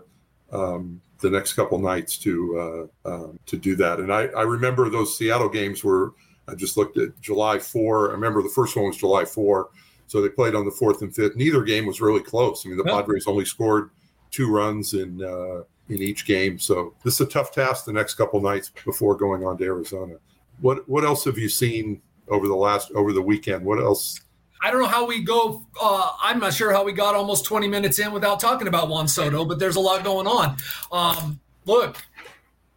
um, 0.51 1.01
the 1.21 1.29
next 1.29 1.53
couple 1.53 1.79
nights 1.79 2.17
to 2.19 2.89
uh, 3.05 3.09
um, 3.09 3.39
to 3.45 3.57
do 3.57 3.75
that, 3.77 3.99
and 3.99 4.11
I, 4.11 4.25
I 4.27 4.41
remember 4.41 4.89
those 4.89 5.17
Seattle 5.17 5.49
games 5.49 5.83
were 5.83 6.13
I 6.47 6.55
just 6.55 6.77
looked 6.77 6.97
at 6.97 7.19
July 7.21 7.59
four. 7.59 8.09
I 8.09 8.13
remember 8.13 8.41
the 8.41 8.49
first 8.49 8.75
one 8.75 8.85
was 8.85 8.97
July 8.97 9.25
four, 9.25 9.69
so 10.07 10.21
they 10.21 10.29
played 10.29 10.55
on 10.55 10.65
the 10.65 10.71
fourth 10.71 11.01
and 11.01 11.15
fifth. 11.15 11.35
Neither 11.35 11.63
game 11.63 11.85
was 11.85 12.01
really 12.01 12.21
close. 12.21 12.65
I 12.65 12.69
mean, 12.69 12.77
the 12.77 12.83
yeah. 12.85 12.93
Padres 12.93 13.27
only 13.27 13.45
scored 13.45 13.91
two 14.31 14.51
runs 14.51 14.93
in 14.93 15.23
uh, 15.23 15.63
in 15.89 16.01
each 16.01 16.25
game. 16.25 16.59
So 16.59 16.93
this 17.03 17.15
is 17.15 17.21
a 17.21 17.29
tough 17.29 17.51
task 17.51 17.85
the 17.85 17.93
next 17.93 18.15
couple 18.15 18.41
nights 18.41 18.71
before 18.85 19.15
going 19.15 19.45
on 19.45 19.57
to 19.57 19.63
Arizona. 19.63 20.15
What 20.59 20.87
what 20.89 21.03
else 21.03 21.23
have 21.25 21.37
you 21.37 21.49
seen 21.49 22.01
over 22.27 22.47
the 22.47 22.55
last 22.55 22.91
over 22.91 23.13
the 23.13 23.21
weekend? 23.21 23.63
What 23.65 23.79
else? 23.79 24.21
I 24.61 24.69
don't 24.69 24.81
know 24.81 24.87
how 24.87 25.05
we 25.05 25.23
go. 25.23 25.65
Uh, 25.81 26.09
I'm 26.21 26.39
not 26.39 26.53
sure 26.53 26.71
how 26.71 26.83
we 26.83 26.91
got 26.91 27.15
almost 27.15 27.45
20 27.45 27.67
minutes 27.67 27.97
in 27.99 28.11
without 28.11 28.39
talking 28.39 28.67
about 28.67 28.89
Juan 28.89 29.07
Soto, 29.07 29.43
but 29.43 29.57
there's 29.57 29.75
a 29.75 29.79
lot 29.79 30.03
going 30.03 30.27
on. 30.27 30.57
Um, 30.91 31.39
look, 31.65 31.97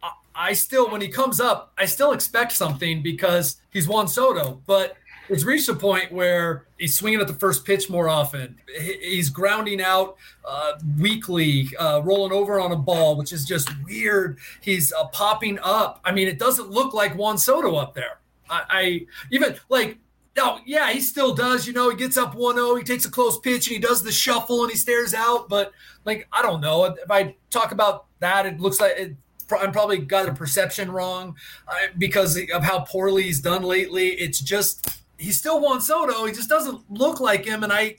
I, 0.01 0.11
I 0.33 0.53
still, 0.53 0.89
when 0.89 1.01
he 1.01 1.09
comes 1.09 1.39
up, 1.39 1.73
I 1.77 1.85
still 1.85 2.11
expect 2.11 2.53
something 2.53 3.03
because 3.03 3.57
he's 3.71 3.87
Juan 3.87 4.07
Soto, 4.07 4.61
but 4.65 4.97
it's 5.29 5.43
reached 5.43 5.69
a 5.69 5.75
point 5.75 6.11
where 6.11 6.65
he's 6.77 6.95
swinging 6.95 7.19
at 7.19 7.27
the 7.27 7.33
first 7.33 7.65
pitch 7.65 7.89
more 7.89 8.09
often. 8.09 8.57
He's 8.77 9.29
grounding 9.29 9.81
out 9.81 10.17
uh, 10.43 10.73
weakly, 10.99 11.69
uh, 11.79 12.01
rolling 12.03 12.31
over 12.31 12.59
on 12.59 12.71
a 12.71 12.75
ball, 12.75 13.15
which 13.15 13.33
is 13.33 13.45
just 13.45 13.69
weird. 13.85 14.37
He's 14.61 14.91
uh, 14.93 15.05
popping 15.07 15.59
up. 15.61 15.99
I 16.03 16.11
mean, 16.11 16.27
it 16.27 16.39
doesn't 16.39 16.69
look 16.69 16.93
like 16.93 17.15
Juan 17.15 17.37
Soto 17.37 17.75
up 17.75 17.95
there. 17.95 18.19
I, 18.49 18.63
I 18.69 19.05
even 19.31 19.55
like 19.69 19.97
no, 20.35 20.59
yeah, 20.65 20.91
he 20.91 20.99
still 20.99 21.33
does. 21.33 21.65
You 21.65 21.73
know, 21.73 21.89
he 21.89 21.95
gets 21.95 22.17
up 22.17 22.35
1 22.35 22.55
0, 22.55 22.75
he 22.75 22.83
takes 22.83 23.05
a 23.05 23.11
close 23.11 23.39
pitch 23.39 23.67
and 23.67 23.75
he 23.75 23.79
does 23.79 24.03
the 24.03 24.11
shuffle 24.11 24.63
and 24.63 24.71
he 24.71 24.77
stares 24.77 25.13
out. 25.13 25.47
But, 25.47 25.71
like, 26.03 26.27
I 26.31 26.41
don't 26.41 26.61
know. 26.61 26.83
If 26.85 27.09
I 27.09 27.35
talk 27.49 27.71
about 27.71 28.05
that, 28.19 28.45
it 28.45 28.59
looks 28.59 28.79
like 28.79 28.93
it, 28.97 29.15
I'm 29.51 29.71
probably 29.71 29.99
got 29.99 30.27
a 30.27 30.33
perception 30.33 30.91
wrong 30.91 31.35
uh, 31.67 31.73
because 31.97 32.37
of 32.51 32.63
how 32.63 32.79
poorly 32.81 33.23
he's 33.23 33.39
done 33.39 33.63
lately. 33.63 34.09
It's 34.09 34.39
just 34.39 35.01
he's 35.17 35.37
still 35.37 35.61
Juan 35.61 35.81
Soto. 35.81 36.25
He 36.25 36.33
just 36.33 36.49
doesn't 36.49 36.89
look 36.89 37.19
like 37.19 37.45
him, 37.45 37.63
and 37.63 37.71
I 37.71 37.97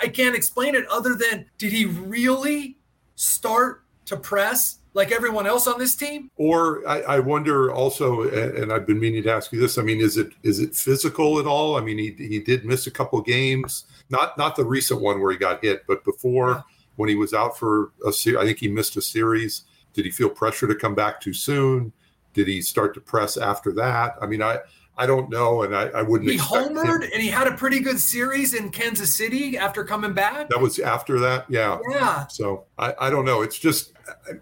I 0.00 0.08
can't 0.08 0.34
explain 0.34 0.74
it 0.74 0.86
other 0.88 1.14
than 1.14 1.46
did 1.56 1.72
he 1.72 1.86
really 1.86 2.78
start 3.14 3.84
to 4.06 4.16
press 4.16 4.78
like 4.98 5.12
everyone 5.12 5.46
else 5.46 5.66
on 5.66 5.78
this 5.78 5.94
team? 5.94 6.30
Or 6.36 6.86
I, 6.86 7.00
I, 7.02 7.18
wonder 7.20 7.72
also, 7.72 8.28
and 8.28 8.72
I've 8.72 8.86
been 8.86 8.98
meaning 8.98 9.22
to 9.22 9.32
ask 9.32 9.52
you 9.52 9.60
this. 9.60 9.78
I 9.78 9.82
mean, 9.82 10.00
is 10.00 10.18
it 10.18 10.32
is 10.42 10.58
it 10.58 10.74
physical 10.74 11.38
at 11.38 11.46
all? 11.46 11.76
I 11.76 11.80
mean, 11.80 11.96
he 11.96 12.10
he 12.18 12.40
did 12.40 12.64
miss 12.64 12.86
a 12.86 12.90
couple 12.90 13.20
games, 13.22 13.84
not 14.10 14.36
not 14.36 14.56
the 14.56 14.64
recent 14.64 15.00
one 15.00 15.20
where 15.20 15.32
he 15.32 15.38
got 15.38 15.64
hit, 15.64 15.86
but 15.86 16.04
before 16.04 16.50
yeah. 16.50 16.62
when 16.96 17.08
he 17.08 17.14
was 17.14 17.32
out 17.32 17.56
for 17.56 17.92
a 18.06 18.12
series, 18.12 18.40
I 18.40 18.44
think 18.44 18.58
he 18.58 18.68
missed 18.68 18.96
a 18.96 19.02
series. 19.02 19.62
Did 19.94 20.04
he 20.04 20.10
feel 20.10 20.28
pressure 20.28 20.66
to 20.66 20.74
come 20.74 20.94
back 20.94 21.20
too 21.20 21.32
soon? 21.32 21.92
Did 22.34 22.48
he 22.48 22.60
start 22.60 22.92
to 22.94 23.00
press 23.00 23.36
after 23.36 23.72
that? 23.74 24.16
I 24.20 24.26
mean, 24.26 24.42
I 24.42 24.58
I 25.00 25.06
don't 25.06 25.30
know, 25.30 25.62
and 25.62 25.76
I, 25.76 25.84
I 25.90 26.02
wouldn't. 26.02 26.28
He 26.28 26.36
homered, 26.36 27.04
him. 27.04 27.10
and 27.14 27.22
he 27.22 27.28
had 27.28 27.46
a 27.46 27.52
pretty 27.52 27.78
good 27.78 28.00
series 28.00 28.52
in 28.52 28.70
Kansas 28.70 29.14
City 29.14 29.56
after 29.56 29.84
coming 29.84 30.12
back. 30.12 30.48
That 30.48 30.60
was 30.60 30.80
after 30.80 31.20
that, 31.20 31.46
yeah. 31.48 31.78
Yeah. 31.88 32.26
So 32.26 32.64
I, 32.78 32.92
I 33.02 33.08
don't 33.08 33.24
know. 33.24 33.42
It's 33.42 33.60
just, 33.60 33.92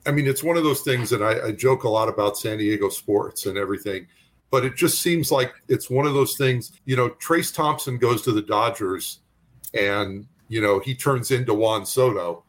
I 0.07 0.13
mean, 0.13 0.27
it's 0.27 0.43
one 0.43 0.57
of 0.57 0.65
those 0.65 0.81
things, 0.81 1.13
and 1.13 1.23
I, 1.23 1.49
I 1.49 1.53
joke 1.53 1.85
a 1.85 1.91
lot 1.91 2.09
about 2.09 2.39
San 2.39 2.57
Diego 2.57 2.89
sports 2.89 3.45
and 3.45 3.59
everything, 3.59 4.07
but 4.51 4.65
it 4.65 4.77
just 4.77 5.03
seems 5.03 5.31
like 5.31 5.53
it's 5.69 5.91
one 5.91 6.07
of 6.07 6.15
those 6.15 6.39
things. 6.39 6.73
You 6.87 6.97
know, 6.97 7.11
Trayce 7.11 7.55
Thompson 7.55 7.99
goes 7.99 8.23
to 8.23 8.33
the 8.33 8.41
Dodgers, 8.43 9.19
and 9.75 10.27
you 10.49 10.63
know 10.63 10.79
he 10.79 10.95
turns 10.95 11.33
into 11.33 11.53
Juan 11.53 11.85
Soto. 11.85 12.45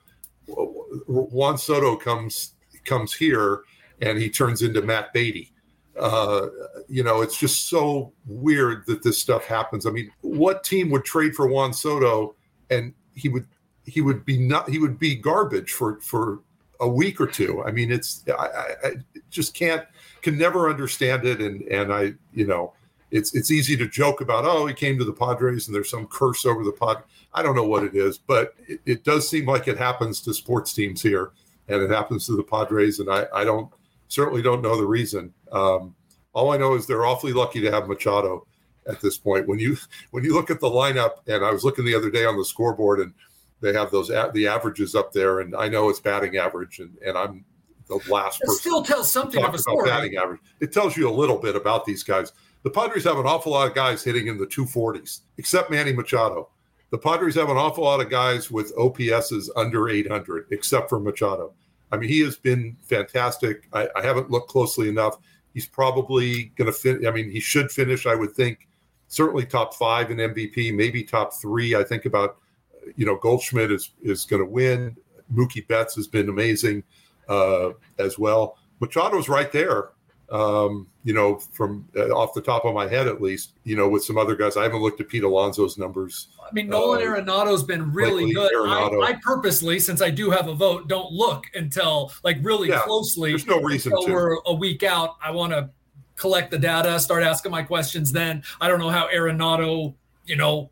Juan 0.47 1.57
Soto 1.57 1.97
comes 1.97 2.53
comes 2.85 3.13
here, 3.13 3.63
and 4.01 4.17
he 4.17 4.29
turns 4.29 4.61
into 4.61 4.81
Matt 4.81 5.11
Beaty 5.11 5.51
uh, 5.99 6.47
you 6.87 7.03
know, 7.03 7.21
it's 7.21 7.37
just 7.37 7.69
so 7.69 8.13
weird 8.25 8.85
that 8.87 9.03
this 9.03 9.17
stuff 9.17 9.45
happens. 9.45 9.85
I 9.85 9.89
mean, 9.89 10.11
what 10.21 10.63
team 10.63 10.89
would 10.91 11.05
trade 11.05 11.35
for 11.35 11.47
Juan 11.47 11.73
Soto 11.73 12.35
and 12.69 12.93
he 13.15 13.29
would 13.29 13.47
he 13.85 14.01
would 14.01 14.25
be 14.25 14.37
not 14.37 14.69
he 14.69 14.79
would 14.79 14.99
be 14.99 15.15
garbage 15.15 15.71
for 15.71 15.99
for 16.01 16.41
a 16.79 16.87
week 16.87 17.19
or 17.19 17.27
two. 17.27 17.63
I 17.63 17.71
mean, 17.71 17.91
it's 17.91 18.23
I, 18.37 18.47
I 18.83 18.91
just 19.29 19.53
can't 19.53 19.85
can 20.21 20.37
never 20.37 20.69
understand 20.69 21.25
it, 21.25 21.41
and 21.41 21.61
and 21.63 21.91
I 21.91 22.13
you 22.33 22.45
know 22.45 22.73
it's 23.09 23.33
it's 23.33 23.51
easy 23.51 23.77
to 23.77 23.87
joke 23.87 24.21
about 24.21 24.45
oh 24.45 24.65
he 24.65 24.73
came 24.73 24.97
to 24.97 25.05
the 25.05 25.13
Padres 25.13 25.67
and 25.67 25.75
there's 25.75 25.89
some 25.89 26.07
curse 26.07 26.45
over 26.45 26.63
the 26.63 26.71
pod. 26.71 27.03
I 27.33 27.41
don't 27.41 27.55
know 27.55 27.67
what 27.67 27.83
it 27.83 27.95
is, 27.95 28.17
but 28.17 28.53
it, 28.67 28.79
it 28.85 29.03
does 29.03 29.29
seem 29.29 29.45
like 29.45 29.67
it 29.67 29.77
happens 29.77 30.21
to 30.21 30.33
sports 30.33 30.73
teams 30.73 31.01
here, 31.01 31.31
and 31.67 31.81
it 31.81 31.89
happens 31.89 32.25
to 32.27 32.35
the 32.35 32.43
Padres, 32.43 32.99
and 32.99 33.09
I 33.09 33.25
I 33.33 33.43
don't 33.43 33.71
certainly 34.09 34.41
don't 34.41 34.61
know 34.61 34.77
the 34.77 34.85
reason. 34.85 35.33
Um, 35.51 35.95
all 36.33 36.51
I 36.51 36.57
know 36.57 36.75
is 36.75 36.85
they're 36.85 37.05
awfully 37.05 37.33
lucky 37.33 37.61
to 37.61 37.71
have 37.71 37.87
Machado 37.87 38.45
at 38.87 39.01
this 39.01 39.17
point. 39.17 39.47
When 39.47 39.59
you 39.59 39.77
when 40.11 40.23
you 40.23 40.33
look 40.33 40.49
at 40.49 40.59
the 40.59 40.69
lineup, 40.69 41.27
and 41.27 41.43
I 41.43 41.51
was 41.51 41.63
looking 41.63 41.85
the 41.85 41.95
other 41.95 42.11
day 42.11 42.25
on 42.25 42.37
the 42.37 42.45
scoreboard, 42.45 42.99
and 42.99 43.13
they 43.61 43.73
have 43.73 43.91
those 43.91 44.07
the 44.07 44.47
averages 44.47 44.95
up 44.95 45.13
there, 45.13 45.39
and 45.39 45.55
I 45.55 45.67
know 45.67 45.89
it's 45.89 45.99
batting 45.99 46.37
average, 46.37 46.79
and, 46.79 46.97
and 47.05 47.17
I'm 47.17 47.45
the 47.87 47.99
last 48.09 48.41
it 48.41 48.45
person. 48.45 48.59
Still 48.59 48.83
tells 48.83 49.11
something 49.11 49.43
of 49.43 49.53
a 49.53 49.57
story. 49.57 49.89
Batting 49.89 50.15
average. 50.17 50.41
It 50.59 50.71
tells 50.71 50.95
you 50.95 51.09
a 51.09 51.11
little 51.11 51.37
bit 51.37 51.55
about 51.55 51.85
these 51.85 52.03
guys. 52.03 52.31
The 52.63 52.69
Padres 52.69 53.05
have 53.05 53.17
an 53.17 53.25
awful 53.25 53.53
lot 53.53 53.67
of 53.67 53.75
guys 53.75 54.03
hitting 54.03 54.27
in 54.27 54.37
the 54.37 54.47
240s, 54.47 55.21
except 55.37 55.71
Manny 55.71 55.93
Machado. 55.93 56.49
The 56.89 56.97
Padres 56.97 57.35
have 57.35 57.49
an 57.49 57.57
awful 57.57 57.83
lot 57.83 58.01
of 58.01 58.09
guys 58.09 58.49
with 58.49 58.75
OPSs 58.75 59.49
under 59.55 59.89
800, 59.89 60.47
except 60.51 60.89
for 60.89 60.99
Machado. 60.99 61.53
I 61.91 61.97
mean, 61.97 62.09
he 62.09 62.19
has 62.21 62.35
been 62.35 62.77
fantastic. 62.81 63.67
I, 63.73 63.87
I 63.95 64.01
haven't 64.01 64.29
looked 64.29 64.49
closely 64.49 64.89
enough. 64.89 65.17
He's 65.57 65.65
probably 65.65 66.51
going 66.55 66.67
to 66.67 66.71
fin. 66.71 67.07
I 67.07 67.09
mean, 67.09 67.31
he 67.31 67.39
should 67.39 67.71
finish, 67.71 68.05
I 68.05 68.13
would 68.13 68.35
think, 68.35 68.67
certainly 69.07 69.43
top 69.43 69.73
five 69.73 70.11
in 70.11 70.17
MVP, 70.17 70.71
maybe 70.71 71.01
top 71.01 71.33
three. 71.33 71.73
I 71.73 71.83
think 71.83 72.05
about, 72.05 72.37
you 72.95 73.07
know, 73.07 73.15
Goldschmidt 73.15 73.71
is 73.71 73.89
is 74.03 74.23
going 74.23 74.43
to 74.43 74.47
win. 74.47 74.95
Mookie 75.33 75.67
Betts 75.67 75.95
has 75.95 76.07
been 76.07 76.29
amazing 76.29 76.83
uh, 77.27 77.71
as 77.97 78.19
well. 78.19 78.59
Machado's 78.79 79.29
right 79.29 79.51
there. 79.51 79.93
Um, 80.29 80.87
you 81.05 81.13
know, 81.13 81.37
from 81.37 81.87
uh, 81.95 82.09
off 82.09 82.33
the 82.33 82.41
top 82.41 82.65
of 82.65 82.73
my 82.73 82.85
head, 82.85 83.07
at 83.07 83.21
least, 83.21 83.53
you 83.63 83.77
know, 83.77 83.87
with 83.87 84.03
some 84.03 84.17
other 84.17 84.35
guys. 84.35 84.57
I 84.57 84.63
haven't 84.63 84.81
looked 84.81 84.99
at 84.99 85.07
Pete 85.07 85.23
Alonso's 85.23 85.77
numbers. 85.77 86.27
I 86.41 86.53
mean, 86.53 86.67
Nolan 86.67 87.01
uh, 87.01 87.05
Arenado's 87.05 87.63
been 87.63 87.93
really 87.93 88.25
lately, 88.25 88.33
good. 88.33 88.69
I, 88.69 89.11
I, 89.11 89.19
purposely, 89.23 89.79
since 89.79 90.01
I 90.01 90.09
do 90.09 90.29
have 90.29 90.49
a 90.49 90.53
vote, 90.53 90.89
don't 90.89 91.13
look 91.13 91.45
until 91.53 92.11
like 92.25 92.39
really 92.41 92.67
yeah, 92.67 92.81
closely. 92.81 93.29
There's 93.29 93.47
no 93.47 93.61
reason 93.61 93.93
until 93.93 94.07
to. 94.07 94.13
We're 94.13 94.37
a 94.45 94.53
week 94.53 94.83
out. 94.83 95.15
I 95.23 95.31
want 95.31 95.53
to 95.53 95.69
collect 96.17 96.51
the 96.51 96.59
data, 96.59 96.99
start 96.99 97.23
asking 97.23 97.51
my 97.51 97.63
questions. 97.63 98.11
Then 98.11 98.43
I 98.59 98.67
don't 98.67 98.79
know 98.79 98.89
how 98.89 99.07
Arenado, 99.07 99.93
you 100.25 100.35
know, 100.35 100.71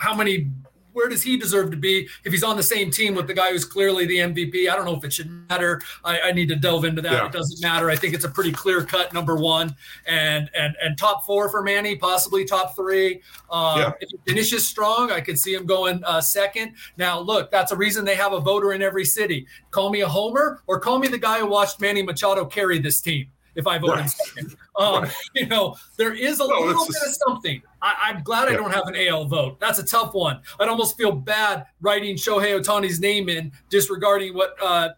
how 0.00 0.16
many 0.16 0.50
where 0.96 1.10
does 1.10 1.22
he 1.22 1.36
deserve 1.36 1.70
to 1.70 1.76
be 1.76 2.08
if 2.24 2.32
he's 2.32 2.42
on 2.42 2.56
the 2.56 2.62
same 2.62 2.90
team 2.90 3.14
with 3.14 3.26
the 3.26 3.34
guy 3.34 3.50
who's 3.50 3.66
clearly 3.66 4.06
the 4.06 4.16
MVP? 4.16 4.70
I 4.70 4.74
don't 4.74 4.86
know 4.86 4.96
if 4.96 5.04
it 5.04 5.12
should 5.12 5.30
matter. 5.50 5.82
I, 6.02 6.20
I 6.20 6.32
need 6.32 6.48
to 6.48 6.56
delve 6.56 6.86
into 6.86 7.02
that. 7.02 7.12
Yeah. 7.12 7.26
It 7.26 7.32
doesn't 7.32 7.60
matter. 7.60 7.90
I 7.90 7.96
think 7.96 8.14
it's 8.14 8.24
a 8.24 8.30
pretty 8.30 8.50
clear 8.50 8.82
cut 8.82 9.12
number 9.12 9.36
one 9.36 9.76
and 10.06 10.50
and 10.54 10.74
and 10.82 10.96
top 10.96 11.26
four 11.26 11.50
for 11.50 11.62
Manny, 11.62 11.96
possibly 11.96 12.46
top 12.46 12.74
three. 12.74 13.20
Um, 13.50 13.78
yeah. 13.78 13.92
If 14.00 14.08
he 14.10 14.18
finishes 14.26 14.66
strong, 14.66 15.10
I 15.10 15.20
could 15.20 15.38
see 15.38 15.52
him 15.52 15.66
going 15.66 16.02
uh, 16.04 16.22
second. 16.22 16.72
Now, 16.96 17.20
look, 17.20 17.50
that's 17.50 17.72
a 17.72 17.76
reason 17.76 18.06
they 18.06 18.14
have 18.14 18.32
a 18.32 18.40
voter 18.40 18.72
in 18.72 18.80
every 18.80 19.04
city. 19.04 19.46
Call 19.70 19.90
me 19.90 20.00
a 20.00 20.08
homer 20.08 20.62
or 20.66 20.80
call 20.80 20.98
me 20.98 21.08
the 21.08 21.18
guy 21.18 21.40
who 21.40 21.46
watched 21.46 21.78
Manny 21.78 22.02
Machado 22.02 22.46
carry 22.46 22.78
this 22.78 23.02
team 23.02 23.28
if 23.56 23.66
I 23.66 23.78
vote 23.78 23.90
right. 23.90 24.02
in 24.02 24.08
second. 24.08 24.56
Um, 24.78 25.02
right. 25.04 25.12
You 25.34 25.46
know, 25.46 25.76
there 25.96 26.14
is 26.14 26.40
a 26.40 26.46
no, 26.46 26.60
little 26.60 26.86
bit 26.86 26.96
of 27.06 27.14
something. 27.26 27.62
I, 27.82 28.10
am 28.10 28.22
glad 28.22 28.48
yeah. 28.48 28.54
I 28.54 28.56
don't 28.56 28.72
have 28.72 28.86
an 28.86 28.96
AL 28.96 29.26
vote. 29.26 29.58
That's 29.60 29.78
a 29.78 29.84
tough 29.84 30.14
one. 30.14 30.40
I'd 30.60 30.68
almost 30.68 30.96
feel 30.96 31.12
bad 31.12 31.66
writing 31.80 32.16
Shohei 32.16 32.58
Ohtani's 32.58 33.00
name 33.00 33.28
in, 33.28 33.52
disregarding 33.70 34.34
what 34.34 34.54
uh, 34.62 34.90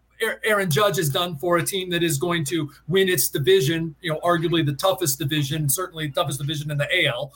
Aaron 0.43 0.69
Judge 0.69 0.97
has 0.97 1.09
done 1.09 1.37
for 1.37 1.57
a 1.57 1.63
team 1.63 1.89
that 1.91 2.03
is 2.03 2.17
going 2.17 2.43
to 2.45 2.69
win 2.87 3.09
its 3.09 3.29
division, 3.29 3.95
you 4.01 4.11
know, 4.11 4.19
arguably 4.23 4.65
the 4.65 4.73
toughest 4.73 5.19
division, 5.19 5.69
certainly 5.69 6.07
the 6.07 6.13
toughest 6.13 6.39
division 6.39 6.71
in 6.71 6.77
the 6.77 7.05
AL. 7.05 7.31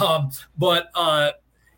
Um, 0.00 0.30
but, 0.56 0.90
uh, 0.94 1.32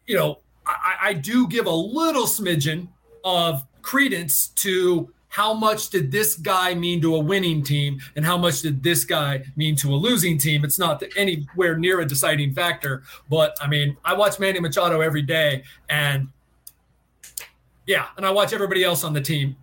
you 0.06 0.16
know, 0.16 0.40
I, 0.66 0.96
I 1.00 1.12
do 1.14 1.48
give 1.48 1.66
a 1.66 1.74
little 1.74 2.26
smidgen 2.26 2.88
of 3.24 3.66
credence 3.82 4.48
to 4.48 5.12
how 5.32 5.54
much 5.54 5.88
did 5.88 6.12
this 6.12 6.34
guy 6.34 6.74
mean 6.74 7.00
to 7.00 7.16
a 7.16 7.18
winning 7.18 7.62
team 7.62 7.98
and 8.16 8.24
how 8.24 8.36
much 8.36 8.60
did 8.60 8.82
this 8.82 9.02
guy 9.02 9.42
mean 9.56 9.74
to 9.74 9.88
a 9.94 9.96
losing 9.96 10.36
team? 10.36 10.62
It's 10.62 10.78
not 10.78 11.02
anywhere 11.16 11.78
near 11.78 12.00
a 12.00 12.06
deciding 12.06 12.52
factor. 12.52 13.02
But 13.30 13.56
I 13.58 13.66
mean, 13.66 13.96
I 14.04 14.12
watch 14.12 14.38
Manny 14.38 14.60
Machado 14.60 15.00
every 15.00 15.22
day 15.22 15.62
and 15.88 16.28
yeah, 17.86 18.08
and 18.18 18.26
I 18.26 18.30
watch 18.30 18.52
everybody 18.52 18.84
else 18.84 19.04
on 19.04 19.14
the 19.14 19.22
team 19.22 19.56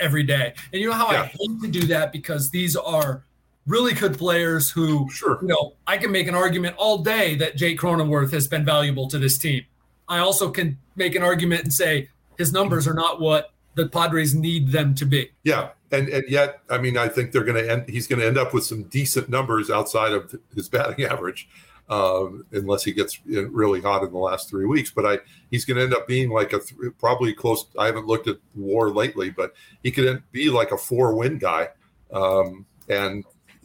every 0.00 0.24
day. 0.24 0.54
And 0.72 0.82
you 0.82 0.88
know 0.88 0.94
how 0.94 1.12
yeah. 1.12 1.22
I 1.22 1.26
hate 1.26 1.60
to 1.62 1.68
do 1.68 1.86
that 1.86 2.10
because 2.10 2.50
these 2.50 2.74
are 2.74 3.22
really 3.68 3.94
good 3.94 4.18
players 4.18 4.72
who, 4.72 5.08
sure. 5.08 5.38
you 5.40 5.46
know, 5.46 5.74
I 5.86 5.98
can 5.98 6.10
make 6.10 6.26
an 6.26 6.34
argument 6.34 6.74
all 6.78 6.98
day 6.98 7.36
that 7.36 7.54
Jake 7.54 7.78
Cronenworth 7.78 8.32
has 8.32 8.48
been 8.48 8.64
valuable 8.64 9.06
to 9.06 9.20
this 9.20 9.38
team. 9.38 9.66
I 10.08 10.18
also 10.18 10.50
can 10.50 10.78
make 10.96 11.14
an 11.14 11.22
argument 11.22 11.62
and 11.62 11.72
say 11.72 12.08
his 12.38 12.52
numbers 12.52 12.88
are 12.88 12.94
not 12.94 13.20
what 13.20 13.52
the 13.74 13.88
Padres 13.88 14.34
need 14.34 14.68
them 14.68 14.94
to 14.96 15.04
be. 15.04 15.30
Yeah, 15.42 15.70
and 15.90 16.08
and 16.08 16.24
yet, 16.28 16.60
I 16.70 16.78
mean, 16.78 16.96
I 16.96 17.08
think 17.08 17.32
they're 17.32 17.44
going 17.44 17.62
to 17.62 17.70
end. 17.70 17.88
He's 17.88 18.06
going 18.06 18.20
to 18.20 18.26
end 18.26 18.38
up 18.38 18.54
with 18.54 18.64
some 18.64 18.84
decent 18.84 19.28
numbers 19.28 19.70
outside 19.70 20.12
of 20.12 20.34
his 20.54 20.68
batting 20.70 21.04
average, 21.04 21.48
um, 21.88 22.44
unless 22.52 22.84
he 22.84 22.92
gets 22.92 23.20
really 23.26 23.80
hot 23.80 24.02
in 24.02 24.12
the 24.12 24.18
last 24.18 24.50
three 24.50 24.66
weeks. 24.66 24.90
But 24.90 25.06
I, 25.06 25.18
he's 25.50 25.64
going 25.64 25.76
to 25.78 25.84
end 25.84 25.94
up 25.94 26.06
being 26.06 26.30
like 26.30 26.52
a 26.52 26.60
th- 26.60 26.92
probably 26.98 27.32
close. 27.32 27.66
I 27.78 27.86
haven't 27.86 28.06
looked 28.06 28.28
at 28.28 28.36
WAR 28.54 28.90
lately, 28.90 29.30
but 29.30 29.54
he 29.82 29.90
could 29.90 30.22
be 30.32 30.50
like 30.50 30.72
a 30.72 30.78
four-win 30.78 31.38
guy, 31.38 31.68
um, 32.12 32.66
and 32.88 33.24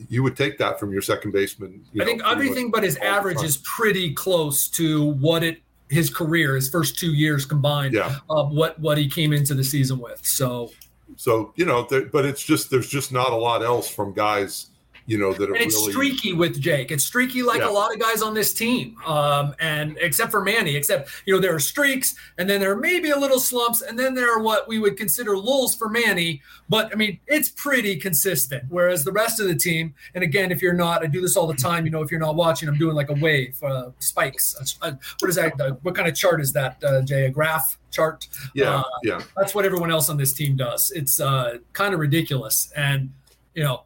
you 0.10 0.22
would 0.24 0.38
take 0.38 0.58
that 0.60 0.80
from 0.80 0.91
your 0.91 1.02
second 1.02 1.32
baseman. 1.32 1.84
I 1.93 2.00
know, 2.00 2.06
think 2.06 2.22
everything 2.24 2.72
but 2.72 2.84
his 2.84 2.98
average 2.98 3.41
is 3.41 3.58
pretty 3.58 4.13
close 4.13 4.67
to 4.70 5.13
what 5.13 5.43
it 5.43 5.62
his 5.89 6.10
career, 6.10 6.56
his 6.56 6.69
first 6.69 6.97
two 6.97 7.13
years 7.13 7.45
combined, 7.45 7.93
yeah. 7.93 8.17
of 8.30 8.52
what 8.52 8.80
what 8.80 8.97
he 8.97 9.10
came 9.10 9.34
into 9.34 9.54
the 9.54 9.63
season 9.63 10.00
with. 10.00 10.26
So, 10.26 10.71
so 11.15 11.54
you 11.56 11.65
know, 11.65 11.88
there, 11.89 12.06
but 12.06 12.26
it's 12.26 12.43
just 12.43 12.69
there's 12.69 12.89
just 12.89 13.12
not 13.12 13.32
a 13.32 13.36
lot 13.36 13.63
else 13.63 13.89
from 13.89 14.13
guys 14.13 14.67
you 15.08 15.17
know, 15.17 15.34
that 15.34 15.48
and 15.50 15.58
it's 15.58 15.76
really... 15.76 15.91
streaky 15.91 16.34
with 16.34 16.60
Jake. 16.60 16.91
It's 16.91 17.06
streaky 17.06 17.41
like 17.41 17.62
yeah. 17.62 17.70
a 17.70 17.72
lot 17.72 17.93
of 17.93 18.00
guys 18.00 18.22
on 18.22 18.34
this 18.34 18.54
team. 18.54 18.98
Um, 19.06 19.56
and 19.60 19.98
except 20.02 20.32
for 20.32 20.43
Manny, 20.43 20.76
except, 20.76 21.10
you 21.26 21.34
know, 21.34 21.39
there 21.39 21.56
are 21.56 21.60
streaks 21.60 22.15
and 22.38 22.50
then 22.50 22.60
there 22.60 22.72
are 22.72 22.80
maybe 22.80 23.12
a 23.12 23.17
little 23.17 23.39
slumps 23.39 23.82
and 23.82 23.98
then 23.98 24.13
there 24.13 24.30
are 24.32 24.41
what 24.41 24.67
we 24.67 24.80
would 24.80 24.98
consider 24.98 25.38
lulls 25.38 25.76
for 25.76 25.88
Manny. 25.88 26.41
But 26.67 26.91
I 26.91 26.96
mean, 26.96 27.20
it's 27.26 27.48
pretty 27.48 27.96
consistent. 27.96 28.65
Whereas 28.67 29.06
the 29.06 29.13
rest 29.13 29.39
of 29.39 29.48
the 29.48 29.56
team, 29.56 29.96
and 30.13 30.26
again, 30.26 30.52
if 30.52 30.62
you're 30.62 30.74
not, 30.74 31.04
I 31.04 31.08
do 31.08 31.22
this 31.22 31.38
all 31.38 31.48
the 31.48 31.56
time, 31.56 31.86
you 31.86 31.91
know, 31.91 32.02
if 32.02 32.12
you're 32.12 32.20
not 32.20 32.36
watching, 32.36 32.67
I'm 32.67 32.78
doing 32.78 32.93
like 32.93 33.10
a 33.10 33.15
wave, 33.15 33.58
uh, 33.63 33.91
spikes. 34.00 34.78
Uh, 34.82 34.91
what 35.20 35.30
is 35.30 35.36
that? 35.38 35.60
Uh, 35.60 35.72
what 35.84 35.96
kind 35.96 36.10
of 36.10 36.15
chart 36.15 36.41
is 36.41 36.52
that, 36.52 36.84
uh, 36.84 37.02
Jay? 37.02 37.26
A 37.26 37.30
graph? 37.30 37.78
chart. 37.89 38.28
Yeah, 38.54 38.80
uh, 38.80 38.84
yeah. 39.04 39.22
That's 39.36 39.56
what 39.56 39.65
everyone 39.65 39.89
else 39.89 40.10
on 40.10 40.17
this 40.17 40.34
team 40.34 40.58
does. 40.58 40.91
It's 40.91 41.20
uh, 41.20 41.60
kind 41.72 41.93
of 41.93 42.00
ridiculous, 42.00 42.72
and 42.76 43.12
you 43.56 43.63
know, 43.63 43.84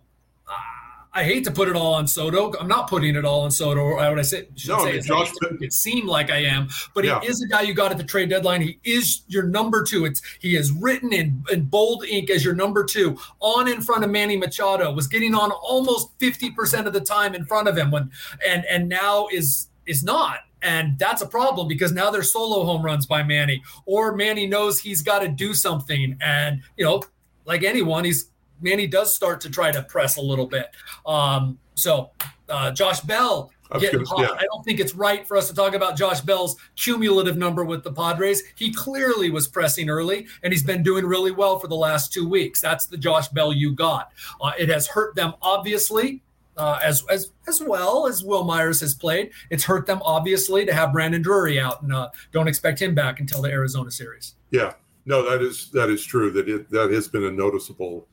I 1.13 1.23
hate 1.23 1.43
to 1.43 1.51
put 1.51 1.67
it 1.67 1.75
all 1.75 1.93
on 1.93 2.07
Soto. 2.07 2.53
I'm 2.57 2.67
not 2.67 2.89
putting 2.89 3.15
it 3.15 3.25
all 3.25 3.41
on 3.41 3.51
Soto. 3.51 3.81
Or 3.81 3.95
would 3.95 4.19
I 4.19 4.21
say? 4.21 4.47
No, 4.67 4.85
say 4.85 4.99
Josh. 5.01 5.31
It 5.59 5.73
seemed 5.73 6.07
like 6.07 6.29
I 6.29 6.43
am, 6.43 6.69
but 6.93 7.03
yeah. 7.03 7.19
he 7.19 7.27
is 7.27 7.41
a 7.41 7.47
guy 7.47 7.61
you 7.61 7.73
got 7.73 7.91
at 7.91 7.97
the 7.97 8.03
trade 8.03 8.29
deadline. 8.29 8.61
He 8.61 8.79
is 8.83 9.23
your 9.27 9.43
number 9.43 9.83
two. 9.83 10.05
It's 10.05 10.21
he 10.39 10.55
is 10.55 10.71
written 10.71 11.11
in, 11.11 11.43
in 11.51 11.65
bold 11.65 12.05
ink 12.05 12.29
as 12.29 12.45
your 12.45 12.55
number 12.55 12.83
two 12.85 13.17
on 13.39 13.67
in 13.67 13.81
front 13.81 14.03
of 14.03 14.09
Manny 14.09 14.37
Machado. 14.37 14.91
Was 14.93 15.07
getting 15.07 15.35
on 15.35 15.51
almost 15.51 16.09
50 16.19 16.51
percent 16.51 16.87
of 16.87 16.93
the 16.93 17.01
time 17.01 17.35
in 17.35 17.45
front 17.45 17.67
of 17.67 17.77
him 17.77 17.91
when, 17.91 18.09
and 18.47 18.63
and 18.65 18.87
now 18.87 19.27
is 19.31 19.67
is 19.85 20.03
not. 20.03 20.39
And 20.61 20.97
that's 20.99 21.21
a 21.21 21.27
problem 21.27 21.67
because 21.67 21.91
now 21.91 22.11
there's 22.11 22.31
solo 22.31 22.63
home 22.63 22.83
runs 22.83 23.05
by 23.05 23.23
Manny, 23.23 23.63
or 23.85 24.15
Manny 24.15 24.45
knows 24.45 24.79
he's 24.79 25.01
got 25.01 25.19
to 25.19 25.27
do 25.27 25.53
something. 25.55 26.17
And, 26.21 26.61
you 26.77 26.85
know, 26.85 27.01
like 27.45 27.63
anyone, 27.63 28.05
he's 28.05 28.29
Manny 28.61 28.87
does 28.87 29.13
start 29.13 29.41
to 29.41 29.49
try 29.49 29.71
to 29.71 29.83
press 29.83 30.17
a 30.17 30.21
little 30.21 30.47
bit. 30.47 30.67
Um, 31.05 31.59
so 31.73 32.11
uh, 32.49 32.71
Josh 32.71 33.01
Bell 33.01 33.51
getting 33.79 34.05
hot. 34.05 34.19
Yeah. 34.19 34.31
I 34.31 34.43
don't 34.43 34.63
think 34.63 34.79
it's 34.79 34.93
right 34.93 35.25
for 35.25 35.37
us 35.37 35.47
to 35.47 35.55
talk 35.55 35.73
about 35.73 35.95
Josh 35.95 36.21
Bell's 36.21 36.55
cumulative 36.75 37.37
number 37.37 37.63
with 37.63 37.83
the 37.83 37.91
Padres. 37.91 38.43
He 38.55 38.73
clearly 38.73 39.29
was 39.29 39.47
pressing 39.47 39.89
early, 39.89 40.27
and 40.43 40.51
he's 40.51 40.63
been 40.63 40.83
doing 40.83 41.05
really 41.05 41.31
well 41.31 41.59
for 41.59 41.67
the 41.67 41.75
last 41.75 42.11
two 42.11 42.27
weeks. 42.27 42.61
That's 42.61 42.85
the 42.85 42.97
Josh 42.97 43.29
Bell 43.29 43.53
you 43.53 43.73
got. 43.73 44.11
Uh, 44.41 44.51
it 44.59 44.69
has 44.69 44.87
hurt 44.87 45.15
them 45.15 45.33
obviously. 45.41 46.21
Uh, 46.57 46.77
as 46.83 47.03
as 47.09 47.31
as 47.47 47.61
well 47.61 48.05
as 48.07 48.25
Wil 48.25 48.43
Myers 48.43 48.81
has 48.81 48.93
played, 48.93 49.31
it's 49.49 49.63
hurt 49.63 49.85
them 49.85 50.01
obviously 50.03 50.65
to 50.65 50.73
have 50.73 50.91
Brandon 50.91 51.21
Drury 51.21 51.59
out, 51.59 51.81
and 51.81 51.93
uh, 51.93 52.09
don't 52.33 52.49
expect 52.49 52.81
him 52.81 52.93
back 52.93 53.21
until 53.21 53.41
the 53.41 53.49
Arizona 53.49 53.89
series. 53.89 54.35
Yeah, 54.51 54.73
no, 55.05 55.27
that 55.27 55.41
is 55.41 55.71
that 55.71 55.89
is 55.89 56.03
true. 56.03 56.29
That 56.31 56.49
it 56.49 56.69
that 56.69 56.91
has 56.91 57.07
been 57.07 57.23
a 57.23 57.31
noticeable 57.31 58.05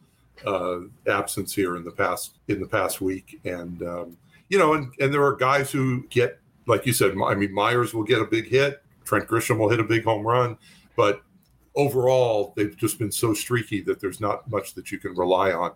uh, 0.47 0.81
absence 1.09 1.55
here 1.55 1.77
in 1.77 1.85
the 1.85 1.91
past 1.91 2.39
in 2.49 2.61
the 2.61 2.67
past 2.67 3.01
week, 3.01 3.41
and 3.45 3.83
um, 3.83 4.17
you 4.49 4.59
know, 4.59 4.75
and 4.75 4.93
and 5.01 5.13
there 5.13 5.25
are 5.25 5.37
guys 5.37 5.71
who 5.71 6.07
get 6.09 6.41
like 6.67 6.87
you 6.87 6.93
said. 6.93 7.15
I 7.25 7.35
mean, 7.35 7.53
Myers 7.53 7.95
will 7.95 8.05
get 8.05 8.21
a 8.21 8.25
big 8.25 8.49
hit. 8.49 8.83
Trent 9.05 9.27
Grisham 9.27 9.59
will 9.59 9.71
hit 9.71 9.81
a 9.81 9.85
big 9.85 10.05
home 10.05 10.27
run, 10.27 10.57
but 10.97 11.23
overall, 11.75 12.53
they've 12.57 12.77
just 12.77 12.99
been 12.99 13.13
so 13.13 13.33
streaky 13.33 13.81
that 13.83 14.01
there's 14.01 14.21
not 14.21 14.49
much 14.51 14.75
that 14.75 14.93
you 14.93 14.99
can 14.99 15.15
rely 15.15 15.53
on 15.53 15.73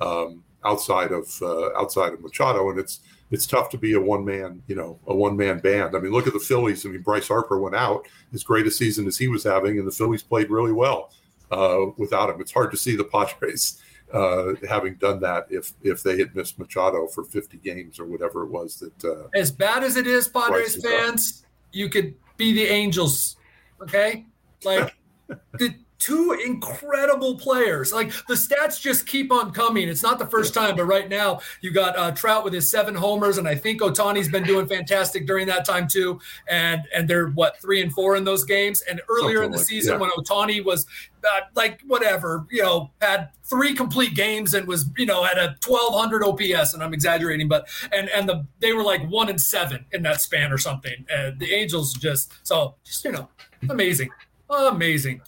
um, 0.00 0.42
outside 0.64 1.12
of 1.12 1.30
uh, 1.42 1.72
outside 1.78 2.12
of 2.12 2.20
Machado, 2.20 2.70
and 2.70 2.78
it's 2.78 3.00
it's 3.30 3.46
tough 3.46 3.70
to 3.70 3.78
be 3.78 3.94
a 3.94 4.00
one 4.00 4.24
man, 4.24 4.62
you 4.66 4.74
know, 4.74 4.98
a 5.06 5.14
one 5.14 5.36
man 5.36 5.58
band. 5.60 5.96
I 5.96 6.00
mean, 6.00 6.12
look 6.12 6.26
at 6.26 6.32
the 6.32 6.40
Phillies. 6.40 6.84
I 6.84 6.90
mean, 6.90 7.02
Bryce 7.02 7.28
Harper 7.28 7.58
went 7.58 7.76
out 7.76 8.06
as 8.34 8.42
great 8.42 8.66
a 8.66 8.70
season 8.70 9.06
as 9.06 9.16
he 9.16 9.28
was 9.28 9.44
having, 9.44 9.78
and 9.78 9.86
the 9.86 9.92
Phillies 9.92 10.22
played 10.22 10.50
really 10.50 10.72
well 10.72 11.12
uh, 11.50 11.86
without 11.96 12.30
him. 12.30 12.40
It's 12.40 12.52
hard 12.52 12.70
to 12.72 12.76
see 12.76 12.96
the 12.96 13.04
Padres 13.04 13.80
uh, 14.12 14.54
having 14.68 14.94
done 14.96 15.20
that 15.20 15.46
if 15.50 15.72
if 15.82 16.02
they 16.02 16.18
had 16.18 16.34
missed 16.34 16.58
Machado 16.58 17.06
for 17.06 17.24
50 17.24 17.56
games 17.58 17.98
or 17.98 18.06
whatever 18.06 18.44
it 18.44 18.50
was 18.50 18.76
that. 18.76 19.04
Uh, 19.04 19.28
as 19.34 19.50
bad 19.50 19.82
as 19.82 19.96
it 19.96 20.06
is, 20.06 20.28
Padres 20.28 20.82
fans, 20.82 21.44
you 21.72 21.88
could 21.88 22.14
be 22.36 22.52
the 22.52 22.66
Angels. 22.66 23.36
Okay, 23.80 24.26
like 24.64 24.94
the 25.58 25.74
two 26.02 26.32
incredible 26.44 27.36
players. 27.36 27.92
Like 27.92 28.10
the 28.26 28.34
stats 28.34 28.80
just 28.80 29.06
keep 29.06 29.30
on 29.30 29.52
coming. 29.52 29.88
It's 29.88 30.02
not 30.02 30.18
the 30.18 30.26
first 30.26 30.52
time, 30.52 30.74
but 30.74 30.84
right 30.84 31.08
now 31.08 31.40
you 31.60 31.70
got 31.70 31.96
uh, 31.96 32.10
Trout 32.10 32.42
with 32.42 32.52
his 32.52 32.68
seven 32.68 32.94
homers, 32.94 33.38
and 33.38 33.46
I 33.46 33.54
think 33.54 33.80
Ohtani's 33.80 34.28
been 34.28 34.42
doing 34.42 34.66
fantastic 34.66 35.26
during 35.26 35.46
that 35.46 35.64
time 35.64 35.86
too. 35.86 36.20
And 36.48 36.82
and 36.92 37.08
they're 37.08 37.28
what 37.28 37.60
three 37.62 37.80
and 37.82 37.92
four 37.92 38.16
in 38.16 38.24
those 38.24 38.44
games. 38.44 38.82
And 38.82 39.00
earlier 39.08 39.36
Something 39.36 39.44
in 39.44 39.50
the 39.52 39.58
like, 39.58 39.66
season 39.66 39.92
yeah. 39.94 40.00
when 40.00 40.10
Ohtani 40.10 40.64
was 40.64 40.86
uh, 41.22 41.40
like 41.54 41.80
whatever, 41.86 42.46
you 42.50 42.62
know, 42.62 42.90
had 43.00 43.28
three 43.44 43.72
complete 43.72 44.16
games 44.16 44.54
and 44.54 44.66
was 44.66 44.86
you 44.98 45.06
know 45.06 45.24
at 45.24 45.38
a 45.38 45.56
1200 45.64 46.24
OPS, 46.24 46.74
and 46.74 46.82
I'm 46.82 46.92
exaggerating, 46.92 47.46
but 47.46 47.68
and 47.92 48.08
and 48.08 48.28
the 48.28 48.44
they 48.58 48.72
were 48.72 48.82
like 48.82 49.08
one 49.08 49.28
and 49.28 49.40
seven 49.40 49.84
in 49.92 50.02
that 50.02 50.20
span 50.20 50.52
or 50.52 50.58
something. 50.58 51.06
And 51.08 51.38
the 51.38 51.52
Angels 51.54 51.94
just 51.94 52.32
so 52.42 52.74
just 52.82 53.04
you 53.04 53.12
know 53.12 53.28
amazing, 53.70 54.10
amazing. 54.50 55.22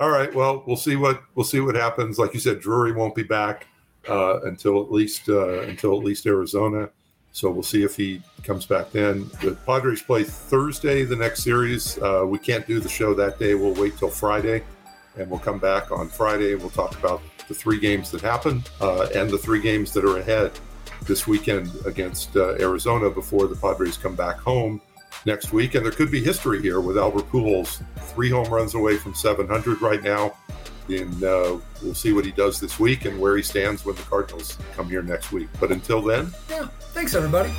All 0.00 0.10
right. 0.10 0.34
Well, 0.34 0.64
we'll 0.66 0.76
see 0.76 0.96
what 0.96 1.22
we'll 1.34 1.44
see 1.44 1.60
what 1.60 1.76
happens. 1.76 2.18
Like 2.18 2.34
you 2.34 2.40
said, 2.40 2.60
Drury 2.60 2.92
won't 2.92 3.14
be 3.14 3.22
back 3.22 3.68
uh, 4.08 4.40
until 4.42 4.82
at 4.82 4.90
least 4.90 5.28
uh, 5.28 5.60
until 5.62 5.96
at 5.96 6.04
least 6.04 6.26
Arizona. 6.26 6.90
So 7.30 7.50
we'll 7.50 7.64
see 7.64 7.82
if 7.82 7.96
he 7.96 8.22
comes 8.44 8.64
back 8.64 8.92
then. 8.92 9.28
The 9.42 9.56
Padres 9.66 10.02
play 10.02 10.22
Thursday, 10.22 11.04
the 11.04 11.16
next 11.16 11.42
series. 11.42 11.98
Uh, 11.98 12.24
we 12.26 12.38
can't 12.38 12.66
do 12.66 12.78
the 12.78 12.88
show 12.88 13.12
that 13.14 13.38
day. 13.40 13.54
We'll 13.54 13.74
wait 13.74 13.98
till 13.98 14.10
Friday, 14.10 14.62
and 15.16 15.28
we'll 15.28 15.40
come 15.40 15.58
back 15.58 15.90
on 15.90 16.08
Friday. 16.08 16.54
We'll 16.54 16.70
talk 16.70 16.96
about 16.96 17.22
the 17.48 17.54
three 17.54 17.80
games 17.80 18.10
that 18.12 18.20
happened 18.20 18.70
uh, 18.80 19.08
and 19.14 19.28
the 19.28 19.38
three 19.38 19.60
games 19.60 19.92
that 19.94 20.04
are 20.04 20.18
ahead 20.18 20.52
this 21.06 21.26
weekend 21.26 21.70
against 21.86 22.36
uh, 22.36 22.54
Arizona 22.60 23.10
before 23.10 23.46
the 23.48 23.56
Padres 23.56 23.96
come 23.96 24.14
back 24.14 24.38
home 24.38 24.80
next 25.26 25.52
week. 25.52 25.74
And 25.74 25.84
there 25.84 25.92
could 25.92 26.10
be 26.10 26.22
history 26.22 26.60
here 26.60 26.80
with 26.80 26.98
Albert 26.98 27.30
Pujols, 27.30 27.82
three 27.96 28.30
home 28.30 28.48
runs 28.48 28.74
away 28.74 28.96
from 28.96 29.14
700 29.14 29.80
right 29.80 30.02
now. 30.02 30.34
And 30.88 31.24
uh, 31.24 31.58
we'll 31.82 31.94
see 31.94 32.12
what 32.12 32.24
he 32.24 32.32
does 32.32 32.60
this 32.60 32.78
week 32.78 33.06
and 33.06 33.18
where 33.18 33.36
he 33.36 33.42
stands 33.42 33.84
when 33.84 33.96
the 33.96 34.02
Cardinals 34.02 34.58
come 34.74 34.88
here 34.88 35.02
next 35.02 35.32
week. 35.32 35.48
But 35.58 35.70
until 35.72 36.02
then, 36.02 36.32
yeah, 36.50 36.66
thanks 36.92 37.14
everybody. 37.14 37.50